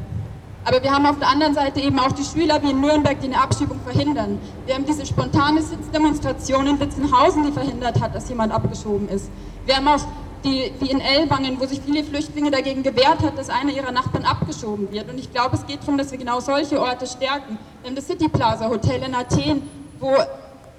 Aber 0.64 0.82
wir 0.82 0.90
haben 0.90 1.06
auf 1.06 1.18
der 1.18 1.28
anderen 1.28 1.54
Seite 1.54 1.80
eben 1.80 1.98
auch 1.98 2.12
die 2.12 2.24
Schüler 2.24 2.62
wie 2.62 2.70
in 2.70 2.80
Nürnberg, 2.80 3.18
die 3.20 3.26
eine 3.26 3.40
Abschiebung 3.40 3.80
verhindern. 3.80 4.38
Wir 4.66 4.74
haben 4.74 4.84
diese 4.84 5.06
spontane 5.06 5.62
Sitzdemonstration 5.62 6.66
in 6.66 6.80
Witzenhausen, 6.80 7.44
die 7.44 7.52
verhindert 7.52 8.00
hat, 8.00 8.14
dass 8.14 8.28
jemand 8.28 8.52
abgeschoben 8.52 9.08
ist. 9.08 9.30
Wir 9.64 9.76
haben 9.76 9.88
auch 9.88 10.00
die, 10.44 10.72
wie 10.80 10.90
in 10.90 11.00
Ellwangen, 11.00 11.58
wo 11.60 11.66
sich 11.66 11.80
viele 11.80 12.04
Flüchtlinge 12.04 12.50
dagegen 12.50 12.82
gewehrt 12.82 13.22
hat, 13.22 13.38
dass 13.38 13.48
einer 13.48 13.72
ihrer 13.72 13.92
Nachbarn 13.92 14.24
abgeschoben 14.24 14.90
wird. 14.90 15.08
Und 15.10 15.18
ich 15.18 15.32
glaube, 15.32 15.56
es 15.56 15.66
geht 15.66 15.80
darum, 15.80 15.96
dass 15.96 16.10
wir 16.10 16.18
genau 16.18 16.40
solche 16.40 16.80
Orte 16.80 17.06
stärken. 17.06 17.58
Wir 17.82 17.90
haben 17.90 17.96
das 17.96 18.06
City 18.06 18.28
Plaza 18.28 18.68
Hotel 18.68 19.02
in 19.02 19.14
Athen, 19.14 19.62
wo 19.98 20.14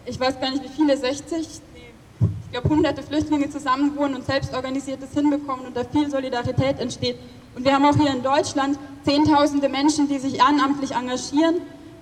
ich 0.06 0.20
weiß 0.20 0.40
gar 0.40 0.52
nicht 0.52 0.64
wie 0.64 0.70
viele, 0.70 0.98
60, 0.98 1.40
ich 1.40 2.52
glaube 2.52 2.70
hunderte 2.70 3.04
Flüchtlinge 3.04 3.50
zusammenwohnen 3.50 4.16
und 4.16 4.26
selbst 4.26 4.54
organisiertes 4.54 5.14
hinbekommen 5.14 5.66
und 5.66 5.76
da 5.76 5.84
viel 5.84 6.10
Solidarität 6.10 6.80
entsteht. 6.80 7.18
Und 7.56 7.66
wir 7.66 7.74
haben 7.74 7.86
auch 7.86 7.96
hier 7.96 8.12
in 8.12 8.24
Deutschland 8.24 8.78
Zehntausende 9.04 9.68
Menschen, 9.68 10.08
die 10.08 10.20
sich 10.20 10.38
ehrenamtlich 10.38 10.92
engagieren, 10.92 11.56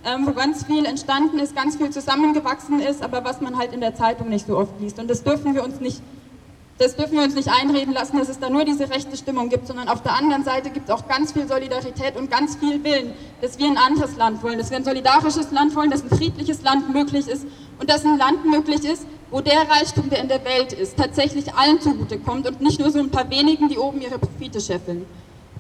ähm, 0.06 0.28
wo 0.28 0.34
ganz 0.34 0.66
viel 0.66 0.86
entstanden 0.86 1.40
ist, 1.40 1.56
ganz 1.56 1.78
viel 1.78 1.90
zusammengewachsen 1.92 2.82
ist, 2.82 3.02
aber 3.02 3.24
was 3.24 3.40
man 3.40 3.58
halt 3.58 3.74
in 3.74 3.80
der 3.80 3.96
Zeitung 3.96 4.30
nicht 4.30 4.48
so 4.48 4.58
oft 4.58 4.74
liest. 4.82 5.00
Und 5.00 5.10
das 5.10 5.24
dürfen 5.24 5.56
wir 5.56 5.64
uns 5.64 5.80
nicht 5.80 6.02
das 6.80 6.96
dürfen 6.96 7.18
wir 7.18 7.24
uns 7.24 7.36
nicht 7.36 7.50
einreden 7.50 7.94
lassen, 7.94 8.18
dass 8.18 8.30
es 8.30 8.40
da 8.40 8.50
nur 8.50 8.64
diese 8.64 8.90
rechte 8.90 9.18
Stimmung 9.18 9.50
gibt, 9.50 9.68
sondern 9.68 9.90
auf 9.90 10.02
der 10.02 10.14
anderen 10.14 10.46
Seite 10.46 10.70
gibt 10.70 10.88
es 10.88 10.96
auch 10.96 11.08
ganz 11.10 11.34
viel 11.34 11.46
Solidarität 11.46 12.16
und 12.16 12.32
ganz 12.32 12.56
viel 12.56 12.82
Willen, 12.86 13.14
dass 13.42 13.60
wir 13.60 13.68
ein 13.68 13.78
anderes 13.78 14.16
Land 14.16 14.42
wollen, 14.42 14.58
dass 14.58 14.70
wir 14.70 14.78
ein 14.78 14.86
solidarisches 14.86 15.52
Land 15.52 15.76
wollen, 15.76 15.92
dass 15.92 16.04
ein 16.04 16.10
friedliches 16.10 16.62
Land 16.62 16.94
möglich 16.94 17.28
ist 17.28 17.46
und 17.80 17.90
dass 17.90 18.06
ein 18.06 18.18
Land 18.18 18.46
möglich 18.46 18.86
ist, 18.86 19.06
wo 19.30 19.42
der 19.42 19.70
Reichtum, 19.70 20.10
der 20.10 20.22
in 20.22 20.30
der 20.30 20.44
Welt 20.46 20.72
ist, 20.72 20.98
tatsächlich 20.98 21.54
allen 21.54 21.82
zugutekommt 21.82 22.48
und 22.48 22.62
nicht 22.62 22.80
nur 22.80 22.92
so 22.92 23.00
ein 23.00 23.12
paar 23.12 23.30
wenigen, 23.30 23.68
die 23.68 23.78
oben 23.78 24.02
ihre 24.02 24.18
Profite 24.18 24.62
scheffeln. 24.62 25.06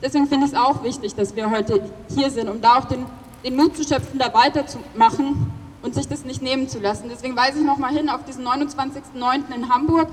Deswegen 0.01 0.28
finde 0.28 0.45
ich 0.45 0.53
es 0.53 0.57
auch 0.57 0.84
wichtig, 0.84 1.15
dass 1.15 1.36
wir 1.36 1.51
heute 1.51 1.82
hier 2.15 2.32
sind, 2.32 2.47
um 2.47 2.61
da 2.61 2.80
auch 2.80 2.86
den, 2.86 3.05
den 3.43 3.57
Mut 3.57 3.76
zu 3.76 3.84
schöpfen, 3.84 4.17
da 4.17 4.34
weiterzumachen 4.34 5.51
und 5.82 5.95
sich 5.95 6.07
das 6.07 6.24
nicht 6.24 6.41
nehmen 6.41 6.70
zu 6.70 6.80
lassen. 6.80 7.09
Deswegen 7.09 7.36
weise 7.36 7.59
ich 7.59 7.65
nochmal 7.65 7.93
hin 7.93 8.07
auf 8.07 8.24
diesen 8.24 8.47
29.09. 8.47 9.53
in 9.53 9.70
Hamburg. 9.70 10.07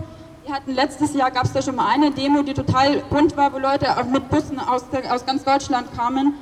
Wir 0.47 0.55
hatten 0.55 0.75
letztes 0.75 1.13
Jahr, 1.13 1.33
gab 1.33 1.45
es 1.45 1.53
da 1.53 1.61
schon 1.61 1.75
mal 1.75 1.89
eine 1.89 2.13
Demo, 2.13 2.41
die 2.43 2.55
total 2.55 3.03
bunt 3.11 3.37
war, 3.37 3.53
wo 3.53 3.59
Leute 3.59 3.99
auch 3.99 4.05
mit 4.05 4.31
Bussen 4.31 4.61
aus, 4.61 4.85
aus 5.11 5.27
ganz 5.27 5.43
Deutschland 5.43 5.93
kamen. 5.97 6.35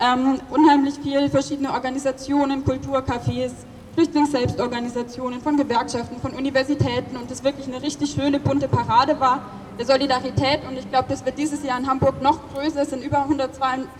Ähm, 0.00 0.40
unheimlich 0.50 0.94
viele 1.00 1.30
verschiedene 1.30 1.72
Organisationen, 1.72 2.64
Kulturcafés, 2.64 3.52
Flüchtlingsselbstorganisationen, 3.94 5.40
von 5.40 5.56
Gewerkschaften, 5.56 6.20
von 6.20 6.32
Universitäten 6.32 7.16
und 7.16 7.30
das 7.30 7.44
wirklich 7.44 7.68
eine 7.68 7.80
richtig 7.80 8.10
schöne, 8.10 8.40
bunte 8.40 8.66
Parade 8.66 9.20
war 9.20 9.42
der 9.78 9.86
Solidarität 9.86 10.62
und 10.68 10.76
ich 10.76 10.90
glaube, 10.90 11.06
das 11.10 11.24
wird 11.24 11.38
dieses 11.38 11.62
Jahr 11.62 11.78
in 11.78 11.86
Hamburg 11.86 12.20
noch 12.20 12.40
größer. 12.52 12.82
Es 12.82 12.90
sind 12.90 13.04
über, 13.04 13.22
100, 13.22 13.48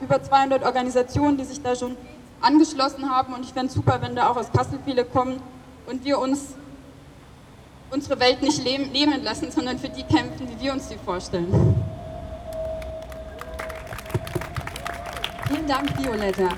über 0.03 0.21
200 0.21 0.65
Organisationen, 0.65 1.37
die 1.37 1.45
sich 1.45 1.63
da 1.63 1.77
schon 1.77 1.95
angeschlossen 2.41 3.09
haben 3.09 3.33
und 3.33 3.45
ich 3.45 3.53
fände 3.53 3.69
es 3.69 3.75
super, 3.75 3.99
wenn 4.03 4.17
da 4.17 4.29
auch 4.29 4.37
aus 4.37 4.51
Kassel 4.51 4.81
viele 4.85 5.05
kommen 5.05 5.41
und 5.87 6.05
wir 6.05 6.19
uns 6.19 6.57
unsere 7.93 8.19
Welt 8.21 8.41
nicht 8.41 8.65
leben 8.65 9.23
lassen, 9.23 9.51
sondern 9.51 9.79
für 9.79 9.89
die 9.89 10.03
kämpfen, 10.03 10.49
wie 10.49 10.65
wir 10.65 10.73
uns 10.73 10.89
sie 10.89 10.97
vorstellen. 10.97 11.75
Vielen 15.47 15.69
Dank, 15.69 15.99
Violetta. 15.99 16.49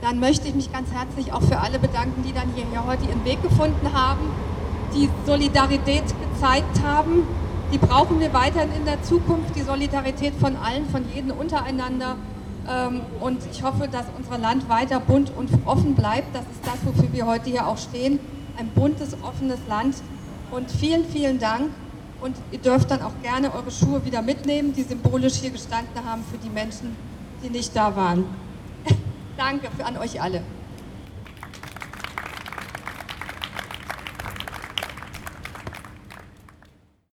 Dann 0.00 0.20
möchte 0.20 0.48
ich 0.48 0.54
mich 0.54 0.72
ganz 0.72 0.90
herzlich 0.92 1.32
auch 1.32 1.42
für 1.42 1.58
alle 1.58 1.78
bedanken, 1.78 2.22
die 2.22 2.32
dann 2.32 2.52
hierher 2.54 2.86
heute 2.86 3.04
ihren 3.06 3.24
Weg 3.24 3.42
gefunden 3.42 3.92
haben, 3.92 4.30
die 4.94 5.08
Solidarität 5.26 6.04
gezeigt 6.32 6.82
haben. 6.84 7.26
Die 7.72 7.78
brauchen 7.78 8.20
wir 8.20 8.32
weiterhin 8.32 8.72
in 8.72 8.84
der 8.84 9.02
Zukunft, 9.02 9.56
die 9.56 9.62
Solidarität 9.62 10.34
von 10.34 10.56
allen, 10.56 10.88
von 10.88 11.04
jedem 11.12 11.32
untereinander. 11.32 12.16
Ähm, 12.68 13.00
und 13.20 13.38
ich 13.50 13.62
hoffe, 13.62 13.88
dass 13.88 14.06
unser 14.16 14.38
Land 14.38 14.68
weiter 14.68 15.00
bunt 15.00 15.32
und 15.36 15.50
offen 15.64 15.94
bleibt. 15.94 16.34
Das 16.34 16.42
ist 16.42 16.64
das, 16.64 16.76
wofür 16.84 17.12
wir 17.12 17.26
heute 17.26 17.50
hier 17.50 17.66
auch 17.66 17.78
stehen. 17.78 18.18
Ein 18.58 18.68
buntes, 18.68 19.16
offenes 19.22 19.60
Land. 19.68 19.96
Und 20.50 20.70
vielen, 20.70 21.04
vielen 21.04 21.38
Dank. 21.38 21.70
Und 22.20 22.36
ihr 22.52 22.58
dürft 22.58 22.90
dann 22.90 23.02
auch 23.02 23.12
gerne 23.22 23.54
eure 23.54 23.70
Schuhe 23.70 24.04
wieder 24.04 24.20
mitnehmen, 24.20 24.74
die 24.74 24.82
symbolisch 24.82 25.34
hier 25.34 25.50
gestanden 25.50 26.04
haben 26.04 26.22
für 26.30 26.36
die 26.38 26.50
Menschen, 26.50 26.94
die 27.42 27.48
nicht 27.48 27.74
da 27.74 27.96
waren. 27.96 28.24
Danke 29.36 29.68
an 29.84 29.96
euch 29.96 30.20
alle. 30.20 30.42